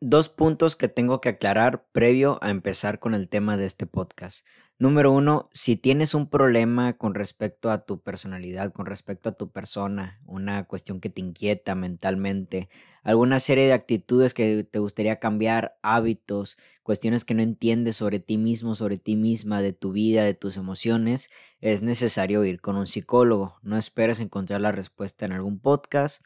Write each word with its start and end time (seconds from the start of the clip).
Dos 0.00 0.28
puntos 0.28 0.76
que 0.76 0.86
tengo 0.86 1.20
que 1.20 1.30
aclarar 1.30 1.88
previo 1.90 2.38
a 2.40 2.50
empezar 2.50 3.00
con 3.00 3.14
el 3.14 3.28
tema 3.28 3.56
de 3.56 3.66
este 3.66 3.84
podcast. 3.84 4.46
Número 4.78 5.10
uno, 5.10 5.50
si 5.52 5.74
tienes 5.74 6.14
un 6.14 6.30
problema 6.30 6.96
con 6.96 7.16
respecto 7.16 7.68
a 7.72 7.84
tu 7.84 8.00
personalidad, 8.00 8.72
con 8.72 8.86
respecto 8.86 9.28
a 9.28 9.32
tu 9.32 9.50
persona, 9.50 10.20
una 10.24 10.66
cuestión 10.66 11.00
que 11.00 11.10
te 11.10 11.20
inquieta 11.20 11.74
mentalmente, 11.74 12.68
alguna 13.02 13.40
serie 13.40 13.66
de 13.66 13.72
actitudes 13.72 14.34
que 14.34 14.62
te 14.62 14.78
gustaría 14.78 15.18
cambiar, 15.18 15.76
hábitos, 15.82 16.58
cuestiones 16.84 17.24
que 17.24 17.34
no 17.34 17.42
entiendes 17.42 17.96
sobre 17.96 18.20
ti 18.20 18.38
mismo, 18.38 18.76
sobre 18.76 18.98
ti 18.98 19.16
misma, 19.16 19.62
de 19.62 19.72
tu 19.72 19.90
vida, 19.90 20.22
de 20.22 20.34
tus 20.34 20.58
emociones, 20.58 21.28
es 21.60 21.82
necesario 21.82 22.44
ir 22.44 22.60
con 22.60 22.76
un 22.76 22.86
psicólogo. 22.86 23.56
No 23.62 23.76
esperes 23.76 24.20
encontrar 24.20 24.60
la 24.60 24.70
respuesta 24.70 25.26
en 25.26 25.32
algún 25.32 25.58
podcast 25.58 26.22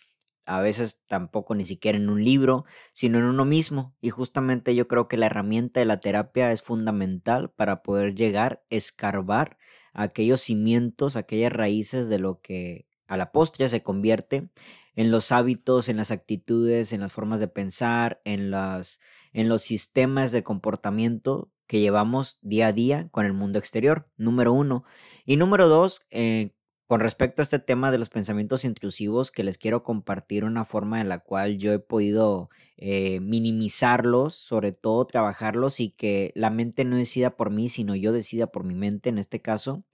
a 0.47 0.61
veces 0.61 1.01
tampoco 1.07 1.55
ni 1.55 1.65
siquiera 1.65 1.99
en 1.99 2.09
un 2.09 2.25
libro, 2.25 2.65
sino 2.93 3.19
en 3.19 3.25
uno 3.25 3.45
mismo. 3.45 3.95
Y 4.01 4.11
justamente 4.11 4.75
yo 4.75 4.89
creo 4.89 5.09
que 5.09 5.17
la 5.17 5.27
herramienta 5.27 5.81
de 5.81 5.87
la 5.87 6.01
terapia 6.01 6.51
es 6.53 6.63
fundamental 6.63 7.51
para 7.51 7.83
poder 7.83 8.15
llegar, 8.15 8.65
escarbar 8.71 9.59
aquellos 9.93 10.41
cimientos, 10.41 11.17
aquellas 11.17 11.53
raíces 11.53 12.09
de 12.09 12.19
lo 12.19 12.41
que 12.41 12.87
a 13.07 13.17
la 13.17 13.33
postre 13.33 13.69
se 13.69 13.83
convierte 13.83 14.49
en 14.95 15.11
los 15.11 15.33
hábitos, 15.33 15.89
en 15.89 15.97
las 15.97 16.11
actitudes, 16.11 16.93
en 16.93 17.01
las 17.01 17.13
formas 17.13 17.41
de 17.41 17.49
pensar, 17.49 18.21
en, 18.25 18.51
las, 18.51 19.01
en 19.33 19.49
los 19.49 19.63
sistemas 19.63 20.33
de 20.33 20.43
comportamiento 20.43 21.51
que 21.67 21.81
llevamos 21.81 22.39
día 22.43 22.69
a 22.69 22.73
día 22.73 23.09
con 23.11 23.25
el 23.25 23.33
mundo 23.33 23.59
exterior, 23.59 24.05
número 24.17 24.53
uno. 24.53 24.85
Y 25.25 25.37
número 25.37 25.69
dos, 25.69 26.03
eh, 26.11 26.55
con 26.93 27.01
respecto 27.01 27.41
a 27.41 27.45
este 27.45 27.59
tema 27.59 27.91
de 27.91 27.97
los 27.97 28.11
pensamientos 28.11 28.67
intrusivos, 28.67 29.31
que 29.31 29.45
les 29.45 29.57
quiero 29.57 29.83
compartir 29.83 30.45
una 30.45 30.67
forma 30.67 31.01
en 31.01 31.09
la 31.09 31.21
cual 31.21 31.57
yo 31.57 31.73
he 31.73 31.79
podido 31.79 32.51
eh, 32.77 33.19
minimizarlos, 33.21 34.35
sobre 34.35 34.73
todo 34.73 35.07
trabajarlos 35.07 35.81
y 35.81 35.89
que 35.89 36.33
la 36.35 36.51
mente 36.51 36.85
no 36.85 36.99
decida 36.99 37.35
por 37.35 37.49
mí, 37.49 37.71
sino 37.71 37.97
yo 37.97 38.13
decida 38.13 38.49
por 38.49 38.65
mi 38.65 38.75
mente 38.75 39.09
en 39.09 39.17
este 39.17 39.41
caso, 39.41 39.85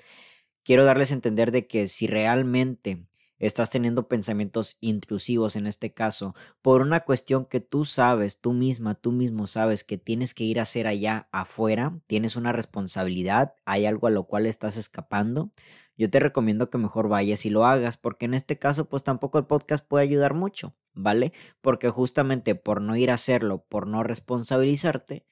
quiero 0.65 0.85
darles 0.85 1.13
a 1.13 1.15
entender 1.15 1.53
de 1.53 1.69
que 1.69 1.87
si 1.87 2.09
realmente 2.09 3.07
estás 3.39 3.71
teniendo 3.71 4.09
pensamientos 4.09 4.77
intrusivos 4.81 5.55
en 5.55 5.69
este 5.69 5.95
caso, 5.95 6.35
por 6.63 6.81
una 6.83 7.05
cuestión 7.05 7.47
que 7.47 7.61
tú 7.61 7.85
sabes, 7.85 8.41
tú 8.41 8.55
misma, 8.55 8.97
tú 8.97 9.13
mismo 9.13 9.47
sabes 9.47 9.85
que 9.85 9.99
tienes 9.99 10.35
que 10.35 10.43
ir 10.43 10.59
a 10.59 10.63
hacer 10.63 10.89
allá 10.89 11.29
afuera, 11.31 12.01
tienes 12.09 12.35
una 12.35 12.51
responsabilidad, 12.51 13.55
hay 13.67 13.87
algo 13.87 14.09
a 14.09 14.11
lo 14.11 14.25
cual 14.25 14.47
estás 14.47 14.77
escapando, 14.77 15.53
yo 15.99 16.09
te 16.09 16.21
recomiendo 16.21 16.71
que 16.71 16.79
mejor 16.79 17.09
vayas 17.09 17.45
y 17.45 17.51
lo 17.51 17.67
hagas, 17.67 17.97
porque 17.99 18.25
en 18.27 18.35
este 18.35 18.59
caso 18.59 18.89
pues 18.89 19.05
tampoco 19.05 19.39
el 19.39 19.47
podcast 19.47 19.85
puede 19.85 20.05
ayudar 20.05 20.33
mucho, 20.33 20.75
¿vale? 20.95 21.33
Porque 21.61 21.91
justamente 21.91 22.55
por 22.55 22.81
no 22.81 22.97
ir 22.97 23.11
a 23.11 23.15
hacerlo, 23.15 23.65
por 23.69 23.87
no 23.87 24.05
responsabilizarte, 24.05 25.27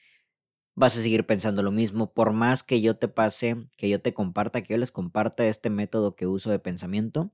vas 0.75 0.99
a 0.99 1.01
seguir 1.01 1.25
pensando 1.25 1.63
lo 1.63 1.71
mismo, 1.71 2.13
por 2.13 2.33
más 2.33 2.63
que 2.63 2.81
yo 2.81 2.97
te 2.97 3.09
pase, 3.09 3.69
que 3.77 3.89
yo 3.89 4.01
te 4.03 4.13
comparta, 4.13 4.63
que 4.63 4.75
yo 4.75 4.79
les 4.79 4.93
comparta 4.93 5.47
este 5.47 5.71
método 5.71 6.15
que 6.17 6.27
uso 6.27 6.51
de 6.51 6.59
pensamiento 6.59 7.33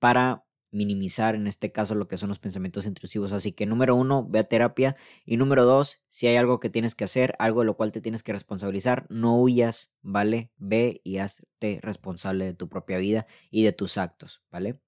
para 0.00 0.44
minimizar 0.70 1.34
en 1.34 1.46
este 1.46 1.72
caso 1.72 1.94
lo 1.94 2.08
que 2.08 2.16
son 2.16 2.28
los 2.28 2.38
pensamientos 2.38 2.86
intrusivos. 2.86 3.32
Así 3.32 3.52
que 3.52 3.66
número 3.66 3.94
uno, 3.96 4.26
ve 4.28 4.40
a 4.40 4.44
terapia. 4.44 4.96
Y 5.24 5.36
número 5.36 5.64
dos, 5.64 6.02
si 6.08 6.26
hay 6.26 6.36
algo 6.36 6.60
que 6.60 6.70
tienes 6.70 6.94
que 6.94 7.04
hacer, 7.04 7.34
algo 7.38 7.60
de 7.60 7.66
lo 7.66 7.76
cual 7.76 7.92
te 7.92 8.00
tienes 8.00 8.22
que 8.22 8.32
responsabilizar, 8.32 9.06
no 9.08 9.40
huyas, 9.40 9.92
¿vale? 10.02 10.50
Ve 10.56 11.00
y 11.04 11.18
hazte 11.18 11.80
responsable 11.82 12.44
de 12.44 12.54
tu 12.54 12.68
propia 12.68 12.98
vida 12.98 13.26
y 13.50 13.64
de 13.64 13.72
tus 13.72 13.98
actos, 13.98 14.42
¿vale? 14.50 14.80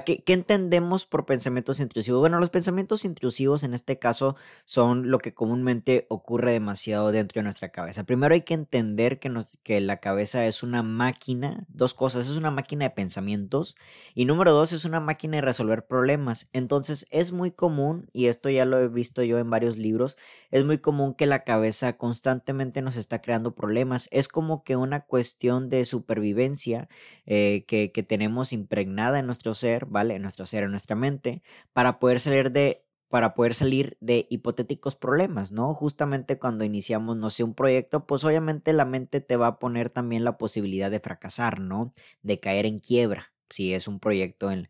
Qué, 0.00 0.22
entendemos 0.26 1.04
por 1.04 1.26
pensamientos 1.26 1.78
intrusivos? 1.78 2.20
Bueno, 2.20 2.40
los 2.40 2.50
pensamientos 2.50 3.04
intrusivos 3.04 3.62
en 3.62 3.74
este 3.74 3.98
caso 3.98 4.36
son 4.64 5.10
lo 5.10 5.18
que 5.18 5.34
comúnmente 5.34 6.06
ocurre 6.08 6.52
demasiado 6.52 7.12
dentro 7.12 7.40
de 7.40 7.44
nuestra 7.44 7.68
cabeza. 7.68 8.04
Primero 8.04 8.32
hay 8.34 8.40
que 8.40 8.54
entender 8.54 9.18
que, 9.18 9.30
que 9.62 9.80
la 9.80 9.98
cabeza 9.98 10.46
es 10.46 10.62
una 10.62 10.82
máquina, 10.82 11.66
dos 11.68 11.92
cosas, 11.92 12.28
es 12.28 12.36
una 12.36 12.50
máquina 12.50 12.86
de 12.86 12.90
pensamientos 12.90 13.76
y 14.14 14.24
número 14.24 14.52
dos 14.52 14.72
es 14.72 14.84
una 14.84 15.00
máquina 15.00 15.36
de 15.36 15.42
resolver 15.42 15.86
problemas. 15.86 16.48
Entonces 16.52 17.06
es 17.10 17.32
muy 17.32 17.50
común, 17.50 18.08
y 18.12 18.26
esto 18.26 18.48
ya 18.48 18.64
lo 18.64 18.78
he 18.78 18.88
visto 18.88 19.22
yo 19.22 19.38
en 19.38 19.50
varios 19.50 19.76
libros, 19.76 20.16
es 20.50 20.64
muy 20.64 20.78
común 20.78 21.14
que 21.14 21.26
la 21.26 21.44
cabeza 21.44 21.98
constantemente 21.98 22.80
nos 22.80 22.96
está 22.96 23.20
creando 23.20 23.54
problemas. 23.54 24.08
Es 24.10 24.28
como 24.28 24.64
que 24.64 24.76
una 24.76 25.00
cuestión 25.04 25.68
de 25.68 25.84
supervivencia 25.84 26.88
eh, 27.26 27.64
que 27.66 28.02
tenemos 28.02 28.52
impregnada 28.52 29.18
en 29.18 29.26
nuestro 29.26 29.52
ser 29.54 29.81
¿vale? 29.88 30.14
En 30.16 30.22
nuestro 30.22 30.46
ser, 30.46 30.64
en 30.64 30.70
nuestra 30.70 30.96
mente, 30.96 31.42
para 31.72 31.98
poder 31.98 32.20
salir 32.20 32.52
de 32.52 32.84
para 33.08 33.34
poder 33.34 33.54
salir 33.54 33.98
de 34.00 34.26
hipotéticos 34.30 34.96
problemas, 34.96 35.52
¿no? 35.52 35.74
Justamente 35.74 36.38
cuando 36.38 36.64
iniciamos, 36.64 37.14
no 37.18 37.28
sé, 37.28 37.44
un 37.44 37.52
proyecto, 37.54 38.06
pues 38.06 38.24
obviamente 38.24 38.72
la 38.72 38.86
mente 38.86 39.20
te 39.20 39.36
va 39.36 39.48
a 39.48 39.58
poner 39.58 39.90
también 39.90 40.24
la 40.24 40.38
posibilidad 40.38 40.90
de 40.90 40.98
fracasar, 40.98 41.60
¿no? 41.60 41.92
De 42.22 42.40
caer 42.40 42.64
en 42.64 42.78
quiebra, 42.78 43.34
si 43.52 43.74
es 43.74 43.88
un 43.88 44.00
proyecto 44.00 44.50
en, 44.50 44.68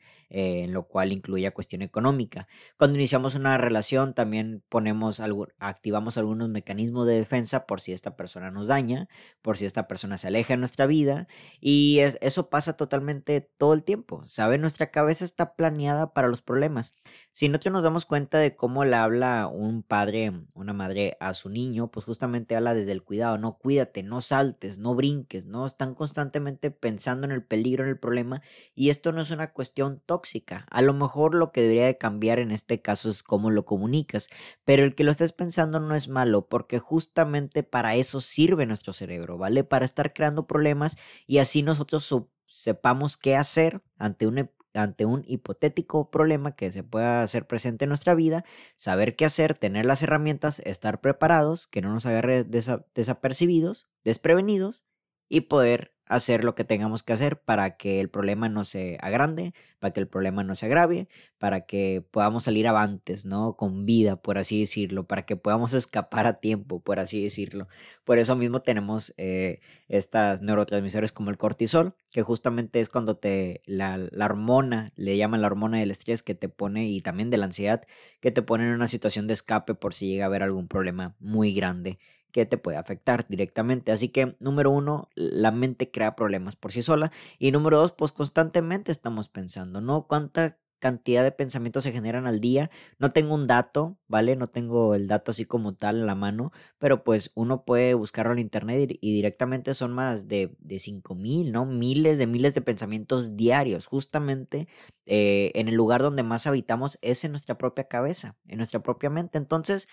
lo 0.72 0.88
cual 0.88 1.12
incluye 1.12 1.50
cuestión 1.52 1.82
económica. 1.82 2.48
Cuando 2.78 2.96
iniciamos 2.96 3.34
una 3.34 3.58
relación 3.58 4.14
también 4.14 4.62
ponemos 4.70 5.20
algo, 5.20 5.48
activamos 5.58 6.16
algunos 6.16 6.48
mecanismos 6.48 7.06
de 7.06 7.18
defensa 7.18 7.66
por 7.66 7.82
si 7.82 7.92
esta 7.92 8.16
persona 8.16 8.50
nos 8.50 8.68
daña, 8.68 9.08
por 9.42 9.58
si 9.58 9.66
esta 9.66 9.86
persona 9.86 10.16
se 10.16 10.28
aleja 10.28 10.54
de 10.54 10.58
nuestra 10.58 10.86
vida 10.86 11.28
y 11.60 11.98
eso 12.00 12.48
pasa 12.48 12.78
totalmente 12.78 13.42
todo 13.42 13.74
el 13.74 13.82
tiempo, 13.82 14.22
¿sabe? 14.24 14.56
Nuestra 14.56 14.90
cabeza 14.90 15.24
está 15.24 15.54
planeada 15.54 16.14
para 16.14 16.28
los 16.28 16.40
problemas. 16.40 16.94
Si 17.30 17.48
nosotros 17.48 17.74
nos 17.74 17.84
damos 17.84 18.06
cuenta 18.06 18.38
de 18.38 18.56
cómo 18.56 18.84
le 18.84 18.96
habla 18.96 19.48
un 19.48 19.82
padre, 19.82 20.32
una 20.54 20.72
madre 20.72 21.16
a 21.20 21.34
su 21.34 21.50
niño, 21.50 21.90
pues 21.90 22.06
justamente 22.06 22.56
habla 22.56 22.72
desde 22.72 22.92
el 22.92 23.02
cuidado, 23.02 23.36
no 23.36 23.58
cuídate, 23.58 24.02
no 24.02 24.22
saltes, 24.22 24.78
no 24.78 24.94
brinques, 24.94 25.44
no 25.44 25.66
están 25.66 25.94
constantemente 25.94 26.70
pensando 26.70 27.26
en 27.26 27.32
el 27.32 27.44
peligro, 27.44 27.84
en 27.84 27.90
el 27.90 27.98
problema 27.98 28.42
y 28.74 28.90
esto 28.90 29.12
no 29.12 29.20
es 29.20 29.30
una 29.30 29.52
cuestión 29.52 30.02
tóxica 30.04 30.66
a 30.70 30.82
lo 30.82 30.94
mejor 30.94 31.34
lo 31.34 31.52
que 31.52 31.62
debería 31.62 31.86
de 31.86 31.98
cambiar 31.98 32.38
en 32.38 32.50
este 32.50 32.80
caso 32.80 33.10
es 33.10 33.22
cómo 33.22 33.50
lo 33.50 33.64
comunicas, 33.64 34.28
pero 34.64 34.84
el 34.84 34.94
que 34.94 35.04
lo 35.04 35.10
estés 35.10 35.32
pensando 35.32 35.80
no 35.80 35.94
es 35.94 36.08
malo 36.08 36.48
porque 36.48 36.78
justamente 36.78 37.62
para 37.62 37.94
eso 37.94 38.20
sirve 38.20 38.66
nuestro 38.66 38.92
cerebro, 38.92 39.38
¿vale? 39.38 39.64
Para 39.64 39.84
estar 39.84 40.12
creando 40.12 40.46
problemas 40.46 40.96
y 41.26 41.38
así 41.38 41.62
nosotros 41.62 42.14
sepamos 42.46 43.16
qué 43.16 43.36
hacer 43.36 43.82
ante 43.98 44.26
un 44.26 44.50
ante 44.74 45.04
un 45.04 45.22
hipotético 45.26 46.10
problema 46.10 46.56
que 46.56 46.70
se 46.70 46.82
pueda 46.82 47.22
hacer 47.22 47.46
presente 47.46 47.84
en 47.84 47.90
nuestra 47.90 48.14
vida, 48.14 48.44
saber 48.76 49.16
qué 49.16 49.26
hacer, 49.26 49.54
tener 49.54 49.84
las 49.84 50.02
herramientas, 50.02 50.60
estar 50.60 51.02
preparados, 51.02 51.66
que 51.66 51.82
no 51.82 51.92
nos 51.92 52.06
agarre 52.06 52.44
desapercibidos, 52.44 53.88
desprevenidos 54.02 54.86
y 55.28 55.42
poder 55.42 55.91
hacer 56.12 56.44
lo 56.44 56.54
que 56.54 56.64
tengamos 56.64 57.02
que 57.02 57.14
hacer 57.14 57.40
para 57.40 57.78
que 57.78 57.98
el 57.98 58.10
problema 58.10 58.50
no 58.50 58.64
se 58.64 58.98
agrande, 59.00 59.54
para 59.78 59.94
que 59.94 60.00
el 60.00 60.08
problema 60.08 60.44
no 60.44 60.54
se 60.54 60.66
agrave, 60.66 61.08
para 61.38 61.62
que 61.62 62.04
podamos 62.10 62.44
salir 62.44 62.68
avantes, 62.68 63.24
¿no? 63.24 63.56
Con 63.56 63.86
vida, 63.86 64.16
por 64.16 64.36
así 64.36 64.60
decirlo, 64.60 65.06
para 65.06 65.24
que 65.24 65.36
podamos 65.36 65.72
escapar 65.74 66.26
a 66.26 66.38
tiempo, 66.38 66.80
por 66.80 67.00
así 67.00 67.22
decirlo. 67.22 67.66
Por 68.04 68.18
eso 68.18 68.36
mismo 68.36 68.60
tenemos 68.60 69.14
eh, 69.16 69.60
estas 69.88 70.42
neurotransmisores 70.42 71.12
como 71.12 71.30
el 71.30 71.38
cortisol, 71.38 71.94
que 72.10 72.22
justamente 72.22 72.80
es 72.80 72.90
cuando 72.90 73.16
te, 73.16 73.62
la, 73.64 73.96
la 73.96 74.26
hormona, 74.26 74.92
le 74.96 75.16
llaman 75.16 75.40
la 75.40 75.46
hormona 75.46 75.78
del 75.78 75.90
estrés 75.90 76.22
que 76.22 76.34
te 76.34 76.50
pone 76.50 76.88
y 76.88 77.00
también 77.00 77.30
de 77.30 77.38
la 77.38 77.46
ansiedad, 77.46 77.82
que 78.20 78.32
te 78.32 78.42
pone 78.42 78.64
en 78.64 78.74
una 78.74 78.86
situación 78.86 79.26
de 79.26 79.32
escape 79.32 79.74
por 79.74 79.94
si 79.94 80.08
llega 80.08 80.24
a 80.24 80.26
haber 80.26 80.42
algún 80.42 80.68
problema 80.68 81.16
muy 81.20 81.54
grande 81.54 81.98
que 82.32 82.46
te 82.46 82.58
puede 82.58 82.78
afectar 82.78 83.26
directamente. 83.28 83.92
Así 83.92 84.08
que, 84.08 84.36
número 84.40 84.70
uno, 84.70 85.08
la 85.14 85.52
mente 85.52 85.90
crea 85.90 86.16
problemas 86.16 86.56
por 86.56 86.72
sí 86.72 86.82
sola. 86.82 87.12
Y 87.38 87.52
número 87.52 87.78
dos, 87.78 87.92
pues 87.92 88.12
constantemente 88.12 88.90
estamos 88.90 89.28
pensando, 89.28 89.80
¿no? 89.80 90.06
¿Cuánta 90.06 90.58
cantidad 90.82 91.22
de 91.22 91.30
pensamientos 91.30 91.84
se 91.84 91.92
generan 91.92 92.26
al 92.26 92.40
día? 92.40 92.68
No 92.98 93.10
tengo 93.10 93.34
un 93.34 93.46
dato, 93.46 93.98
¿vale? 94.08 94.34
No 94.34 94.48
tengo 94.48 94.96
el 94.96 95.06
dato 95.06 95.30
así 95.30 95.44
como 95.44 95.74
tal 95.74 96.00
en 96.00 96.06
la 96.06 96.16
mano, 96.16 96.50
pero 96.78 97.04
pues 97.04 97.30
uno 97.36 97.64
puede 97.64 97.94
buscarlo 97.94 98.32
en 98.32 98.40
internet 98.40 98.98
y, 99.00 99.14
directamente 99.14 99.74
son 99.74 99.92
más 99.92 100.26
de, 100.26 100.56
de 100.58 100.80
5 100.80 101.14
mil, 101.14 101.52
¿no? 101.52 101.66
Miles 101.66 102.18
de 102.18 102.26
miles 102.26 102.54
de 102.54 102.62
pensamientos 102.62 103.36
diarios. 103.36 103.86
Justamente 103.86 104.66
eh, 105.06 105.52
en 105.54 105.68
el 105.68 105.76
lugar 105.76 106.02
donde 106.02 106.24
más 106.24 106.48
habitamos 106.48 106.98
es 107.00 107.24
en 107.24 107.30
nuestra 107.30 107.56
propia 107.58 107.84
cabeza, 107.84 108.36
en 108.48 108.58
nuestra 108.58 108.82
propia 108.82 109.08
mente. 109.08 109.38
Entonces, 109.38 109.88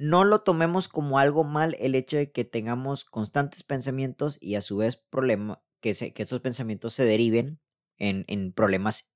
no 0.00 0.24
lo 0.24 0.38
tomemos 0.38 0.88
como 0.88 1.18
algo 1.18 1.44
mal 1.44 1.76
el 1.78 1.94
hecho 1.94 2.16
de 2.16 2.32
que 2.32 2.46
tengamos 2.46 3.04
constantes 3.04 3.62
pensamientos 3.64 4.38
y 4.40 4.54
a 4.54 4.62
su 4.62 4.78
vez 4.78 4.96
problema, 4.96 5.62
que, 5.80 5.92
que 5.92 6.22
estos 6.22 6.40
pensamientos 6.40 6.94
se 6.94 7.04
deriven 7.04 7.60
en, 7.98 8.24
en 8.26 8.52
problemas 8.52 9.10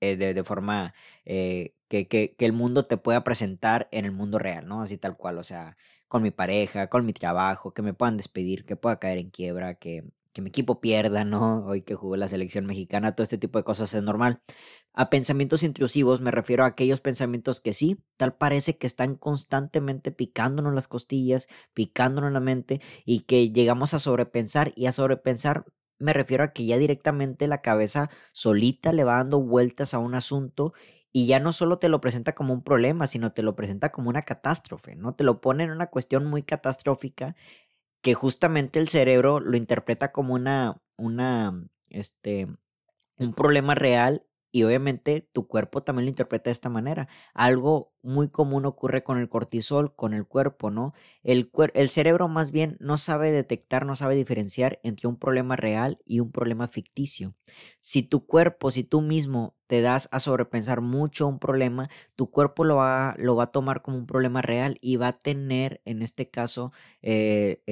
eh, 0.00 0.16
de, 0.16 0.42
forma 0.44 0.94
eh, 1.26 1.74
que, 1.88 2.08
que, 2.08 2.34
que, 2.36 2.46
el 2.46 2.54
mundo 2.54 2.86
te 2.86 2.96
pueda 2.96 3.22
presentar 3.22 3.88
en 3.92 4.06
el 4.06 4.12
mundo 4.12 4.38
real, 4.38 4.66
¿no? 4.66 4.80
Así 4.80 4.96
tal 4.96 5.18
cual, 5.18 5.36
o 5.36 5.42
sea, 5.42 5.76
con 6.08 6.22
mi 6.22 6.30
pareja, 6.30 6.88
con 6.88 7.04
mi 7.04 7.12
trabajo, 7.12 7.74
que 7.74 7.82
me 7.82 7.92
puedan 7.92 8.16
despedir, 8.16 8.64
que 8.64 8.76
pueda 8.76 8.98
caer 8.98 9.18
en 9.18 9.28
quiebra, 9.30 9.74
que, 9.74 10.04
que 10.32 10.42
mi 10.42 10.48
equipo 10.48 10.80
pierda, 10.80 11.24
¿no? 11.24 11.64
Hoy 11.66 11.82
que 11.82 11.94
jugó 11.94 12.16
la 12.16 12.28
selección 12.28 12.66
mexicana, 12.66 13.14
todo 13.14 13.24
este 13.24 13.38
tipo 13.38 13.58
de 13.58 13.64
cosas 13.64 13.94
es 13.94 14.02
normal. 14.02 14.42
A 14.92 15.10
pensamientos 15.10 15.62
intrusivos 15.62 16.20
me 16.20 16.30
refiero 16.30 16.64
a 16.64 16.68
aquellos 16.68 17.00
pensamientos 17.00 17.60
que 17.60 17.72
sí, 17.72 18.02
tal 18.16 18.36
parece 18.36 18.76
que 18.78 18.86
están 18.86 19.16
constantemente 19.16 20.12
picándonos 20.12 20.74
las 20.74 20.88
costillas, 20.88 21.48
picándonos 21.74 22.32
la 22.32 22.40
mente 22.40 22.80
y 23.04 23.20
que 23.20 23.50
llegamos 23.50 23.94
a 23.94 23.98
sobrepensar 23.98 24.72
y 24.76 24.86
a 24.86 24.92
sobrepensar 24.92 25.64
me 25.98 26.12
refiero 26.14 26.42
a 26.44 26.52
que 26.52 26.64
ya 26.66 26.78
directamente 26.78 27.46
la 27.46 27.60
cabeza 27.60 28.10
solita 28.32 28.92
le 28.92 29.04
va 29.04 29.16
dando 29.16 29.40
vueltas 29.40 29.94
a 29.94 29.98
un 29.98 30.14
asunto 30.14 30.72
y 31.12 31.26
ya 31.26 31.40
no 31.40 31.52
solo 31.52 31.78
te 31.78 31.88
lo 31.88 32.00
presenta 32.00 32.34
como 32.34 32.54
un 32.54 32.62
problema, 32.62 33.06
sino 33.06 33.32
te 33.32 33.42
lo 33.42 33.56
presenta 33.56 33.90
como 33.92 34.08
una 34.08 34.22
catástrofe, 34.22 34.96
¿no? 34.96 35.14
Te 35.14 35.24
lo 35.24 35.40
pone 35.40 35.64
en 35.64 35.70
una 35.70 35.88
cuestión 35.88 36.24
muy 36.26 36.42
catastrófica 36.42 37.36
que 38.00 38.14
justamente 38.14 38.78
el 38.78 38.88
cerebro 38.88 39.40
lo 39.40 39.56
interpreta 39.56 40.12
como 40.12 40.34
una, 40.34 40.80
una, 40.96 41.64
este, 41.90 42.48
un 43.18 43.34
problema 43.34 43.74
real 43.74 44.24
y 44.52 44.64
obviamente 44.64 45.28
tu 45.32 45.46
cuerpo 45.46 45.82
también 45.82 46.06
lo 46.06 46.10
interpreta 46.10 46.50
de 46.50 46.52
esta 46.52 46.68
manera. 46.68 47.08
Algo 47.34 47.92
muy 48.02 48.28
común 48.28 48.64
ocurre 48.66 49.02
con 49.02 49.18
el 49.18 49.28
cortisol, 49.28 49.94
con 49.94 50.14
el 50.14 50.26
cuerpo, 50.26 50.70
¿no? 50.70 50.92
El, 51.22 51.50
el 51.74 51.90
cerebro 51.90 52.28
más 52.28 52.50
bien 52.50 52.76
no 52.80 52.96
sabe 52.96 53.30
detectar, 53.30 53.86
no 53.86 53.96
sabe 53.96 54.14
diferenciar 54.16 54.80
entre 54.82 55.08
un 55.08 55.16
problema 55.16 55.56
real 55.56 55.98
y 56.04 56.20
un 56.20 56.32
problema 56.32 56.68
ficticio. 56.68 57.34
Si 57.80 58.02
tu 58.02 58.26
cuerpo, 58.26 58.70
si 58.70 58.84
tú 58.84 59.00
mismo 59.00 59.56
te 59.70 59.82
das 59.82 60.08
a 60.10 60.18
sobrepensar 60.18 60.80
mucho 60.80 61.28
un 61.28 61.38
problema, 61.38 61.90
tu 62.16 62.28
cuerpo 62.28 62.64
lo 62.64 62.74
va, 62.74 63.14
lo 63.18 63.36
va 63.36 63.44
a 63.44 63.52
tomar 63.52 63.82
como 63.82 63.98
un 63.98 64.06
problema 64.06 64.42
real 64.42 64.78
y 64.80 64.96
va 64.96 65.06
a 65.06 65.22
tener, 65.22 65.80
en 65.84 66.02
este 66.02 66.28
caso, 66.28 66.72
eh, 67.00 67.62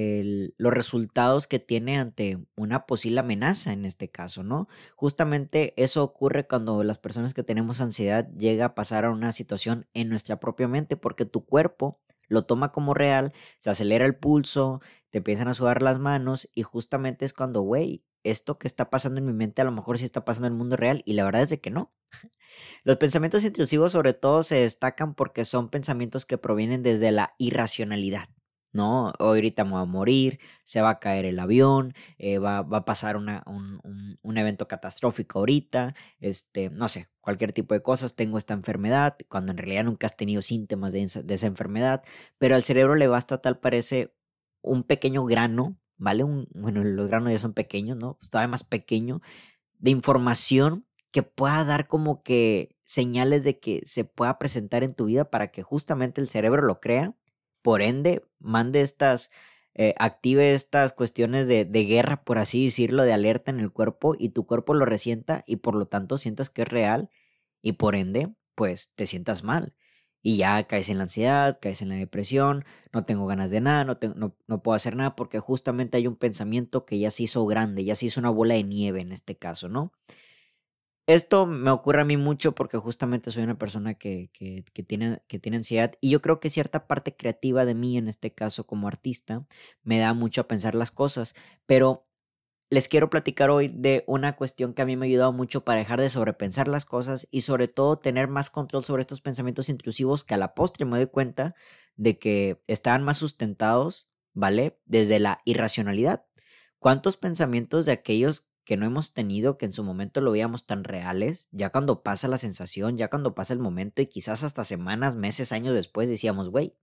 los 0.55 0.71
resultados 0.71 1.45
que 1.45 1.59
tiene 1.59 1.97
ante 1.97 2.39
una 2.55 2.85
posible 2.85 3.19
amenaza, 3.19 3.73
en 3.73 3.83
este 3.83 4.09
caso, 4.09 4.43
¿no? 4.43 4.69
Justamente 4.95 5.73
eso 5.75 6.01
ocurre 6.01 6.47
cuando 6.47 6.85
las 6.85 6.97
personas 6.97 7.33
que 7.33 7.43
tenemos 7.43 7.81
ansiedad 7.81 8.29
llega 8.37 8.63
a 8.63 8.75
pasar 8.75 9.03
a 9.03 9.11
una 9.11 9.33
situación 9.33 9.85
en 9.93 10.07
propia 10.39 10.67
mente, 10.67 10.97
porque 10.97 11.25
tu 11.25 11.45
cuerpo 11.45 11.99
lo 12.27 12.43
toma 12.43 12.71
como 12.71 12.93
real, 12.93 13.33
se 13.57 13.69
acelera 13.71 14.05
el 14.05 14.15
pulso, 14.15 14.81
te 15.09 15.17
empiezan 15.17 15.47
a 15.47 15.53
sudar 15.53 15.81
las 15.81 15.99
manos 15.99 16.49
y 16.53 16.63
justamente 16.63 17.25
es 17.25 17.33
cuando, 17.33 17.61
güey, 17.61 18.03
esto 18.23 18.57
que 18.57 18.67
está 18.67 18.89
pasando 18.89 19.19
en 19.19 19.25
mi 19.25 19.33
mente 19.33 19.61
a 19.61 19.65
lo 19.65 19.71
mejor 19.71 19.97
sí 19.97 20.05
está 20.05 20.25
pasando 20.25 20.47
en 20.47 20.53
el 20.53 20.57
mundo 20.57 20.75
real 20.75 21.01
y 21.05 21.13
la 21.13 21.23
verdad 21.23 21.41
es 21.41 21.49
de 21.49 21.59
que 21.59 21.71
no. 21.71 21.93
Los 22.83 22.97
pensamientos 22.97 23.43
intrusivos 23.43 23.91
sobre 23.93 24.13
todo 24.13 24.43
se 24.43 24.55
destacan 24.55 25.15
porque 25.15 25.45
son 25.45 25.69
pensamientos 25.69 26.25
que 26.25 26.37
provienen 26.37 26.83
desde 26.83 27.11
la 27.11 27.33
irracionalidad. 27.37 28.29
¿No? 28.71 29.13
Ahorita 29.19 29.65
me 29.65 29.71
voy 29.71 29.81
a 29.81 29.85
morir, 29.85 30.39
se 30.63 30.81
va 30.81 30.91
a 30.91 30.99
caer 30.99 31.25
el 31.25 31.39
avión, 31.39 31.93
eh, 32.17 32.39
va, 32.39 32.59
a 32.59 32.85
pasar 32.85 33.17
un, 33.17 33.29
un, 34.21 34.37
evento 34.37 34.67
catastrófico 34.67 35.39
ahorita, 35.39 35.95
este, 36.19 36.69
no 36.69 36.87
sé, 36.87 37.09
cualquier 37.21 37.51
tipo 37.51 37.73
de 37.73 37.81
cosas, 37.81 38.15
tengo 38.15 38.37
esta 38.37 38.53
enfermedad, 38.53 39.17
cuando 39.27 39.51
en 39.51 39.57
realidad 39.57 39.83
nunca 39.83 40.07
has 40.07 40.15
tenido 40.17 40.41
síntomas 40.41 40.93
de, 40.93 41.07
de 41.23 41.33
esa 41.33 41.47
enfermedad, 41.47 42.03
pero 42.37 42.55
al 42.55 42.63
cerebro 42.63 42.95
le 42.95 43.07
basta 43.07 43.41
tal 43.41 43.59
parece 43.59 44.15
un 44.61 44.83
pequeño 44.83 45.25
grano 45.25 45.77
¿vale? 45.99 46.23
Un, 46.23 46.47
bueno, 46.55 46.83
los 46.83 47.07
granos 47.07 47.31
ya 47.31 47.39
son 47.39 47.53
pequeños, 47.53 47.97
¿no? 47.97 48.15
Pues 48.15 48.31
todavía 48.31 48.47
más 48.47 48.63
pequeño, 48.63 49.21
de 49.77 49.91
información 49.91 50.87
que 51.11 51.23
pueda 51.23 51.63
dar 51.65 51.87
como 51.87 52.23
que 52.23 52.77
señales 52.85 53.43
de 53.43 53.59
que 53.59 53.81
se 53.85 54.05
pueda 54.05 54.39
presentar 54.39 54.83
en 54.83 54.95
tu 54.95 55.05
vida 55.05 55.29
para 55.29 55.51
que 55.51 55.63
justamente 55.63 56.21
el 56.21 56.29
cerebro 56.29 56.63
lo 56.63 56.79
crea, 56.79 57.15
por 57.69 57.83
ende, 57.83 58.23
mande 58.39 58.81
estas, 58.81 59.29
eh, 59.75 59.93
active 59.99 60.55
estas 60.55 60.91
cuestiones 60.91 61.47
de, 61.47 61.65
de 61.65 61.85
guerra, 61.85 62.23
por 62.23 62.39
así 62.39 62.65
decirlo, 62.65 63.03
de 63.03 63.13
alerta 63.13 63.51
en 63.51 63.59
el 63.59 63.71
cuerpo 63.71 64.15
y 64.17 64.29
tu 64.29 64.47
cuerpo 64.47 64.73
lo 64.73 64.85
resienta 64.85 65.43
y 65.45 65.57
por 65.57 65.75
lo 65.75 65.85
tanto 65.85 66.17
sientas 66.17 66.49
que 66.49 66.63
es 66.63 66.67
real 66.67 67.11
y 67.61 67.73
por 67.73 67.93
ende, 67.93 68.33
pues 68.55 68.95
te 68.95 69.05
sientas 69.05 69.43
mal 69.43 69.75
y 70.23 70.37
ya 70.37 70.63
caes 70.63 70.89
en 70.89 70.97
la 70.97 71.03
ansiedad, 71.03 71.59
caes 71.61 71.83
en 71.83 71.89
la 71.89 71.95
depresión, 71.95 72.65
no 72.91 73.05
tengo 73.05 73.27
ganas 73.27 73.51
de 73.51 73.61
nada, 73.61 73.85
no, 73.85 73.99
no, 74.47 74.63
puedo 74.63 74.75
hacer 74.75 74.95
nada 74.95 75.15
porque 75.15 75.39
justamente 75.39 75.97
hay 75.97 76.07
un 76.07 76.15
pensamiento 76.15 76.85
que 76.87 76.97
ya 76.97 77.11
se 77.11 77.21
hizo 77.21 77.45
grande, 77.45 77.85
ya 77.85 77.93
se 77.93 78.07
hizo 78.07 78.19
una 78.19 78.31
bola 78.31 78.55
de 78.55 78.63
nieve 78.63 79.01
en 79.01 79.11
este 79.11 79.37
caso, 79.37 79.69
¿no? 79.69 79.93
Esto 81.09 81.47
me 81.47 81.71
ocurre 81.71 82.01
a 82.01 82.05
mí 82.05 82.17
mucho 82.17 82.53
porque 82.53 82.77
justamente 82.77 83.31
soy 83.31 83.41
una 83.41 83.57
persona 83.57 83.95
que, 83.95 84.29
que, 84.31 84.83
tiene, 84.83 85.23
que 85.27 85.39
tiene 85.39 85.57
ansiedad 85.57 85.93
y 86.01 86.11
yo 86.11 86.21
creo 86.21 86.39
que 86.39 86.51
cierta 86.51 86.85
parte 86.85 87.15
creativa 87.15 87.65
de 87.65 87.73
mí, 87.73 87.97
en 87.97 88.07
este 88.07 88.31
caso 88.31 88.67
como 88.67 88.87
artista, 88.87 89.43
me 89.81 89.97
da 89.97 90.13
mucho 90.13 90.41
a 90.41 90.47
pensar 90.47 90.75
las 90.75 90.91
cosas, 90.91 91.33
pero 91.65 92.05
les 92.69 92.87
quiero 92.87 93.09
platicar 93.09 93.49
hoy 93.49 93.69
de 93.69 94.03
una 94.05 94.35
cuestión 94.35 94.75
que 94.75 94.83
a 94.83 94.85
mí 94.85 94.97
me 94.97 95.07
ha 95.07 95.09
ayudado 95.09 95.33
mucho 95.33 95.65
para 95.65 95.79
dejar 95.79 95.99
de 95.99 96.11
sobrepensar 96.11 96.67
las 96.67 96.85
cosas 96.85 97.27
y 97.31 97.41
sobre 97.41 97.67
todo 97.67 97.97
tener 97.97 98.27
más 98.27 98.51
control 98.51 98.83
sobre 98.83 99.01
estos 99.01 99.21
pensamientos 99.21 99.69
intrusivos 99.69 100.23
que 100.23 100.35
a 100.35 100.37
la 100.37 100.53
postre 100.53 100.85
me 100.85 100.97
doy 100.97 101.07
cuenta 101.07 101.55
de 101.95 102.19
que 102.19 102.61
estaban 102.67 103.01
más 103.03 103.17
sustentados, 103.17 104.07
¿vale? 104.35 104.79
Desde 104.85 105.17
la 105.17 105.41
irracionalidad. 105.45 106.27
¿Cuántos 106.77 107.17
pensamientos 107.17 107.87
de 107.87 107.93
aquellos 107.93 108.48
que 108.69 108.77
no 108.77 108.85
hemos 108.85 109.13
tenido, 109.13 109.57
que 109.57 109.65
en 109.65 109.73
su 109.73 109.83
momento 109.83 110.21
lo 110.21 110.29
veíamos 110.29 110.67
tan 110.67 110.83
reales, 110.83 111.49
ya 111.51 111.71
cuando 111.71 112.03
pasa 112.03 112.27
la 112.27 112.37
sensación, 112.37 112.97
ya 112.97 113.09
cuando 113.09 113.33
pasa 113.33 113.51
el 113.53 113.59
momento 113.59 114.03
y 114.03 114.05
quizás 114.05 114.43
hasta 114.43 114.63
semanas, 114.63 115.15
meses, 115.15 115.51
años 115.51 115.73
después 115.73 116.07
decíamos, 116.07 116.49
güey, 116.49 116.75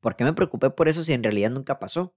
¿por 0.00 0.16
qué 0.16 0.24
me 0.24 0.32
preocupé 0.32 0.70
por 0.70 0.88
eso 0.88 1.04
si 1.04 1.12
en 1.12 1.22
realidad 1.22 1.52
nunca 1.52 1.78
pasó? 1.78 2.16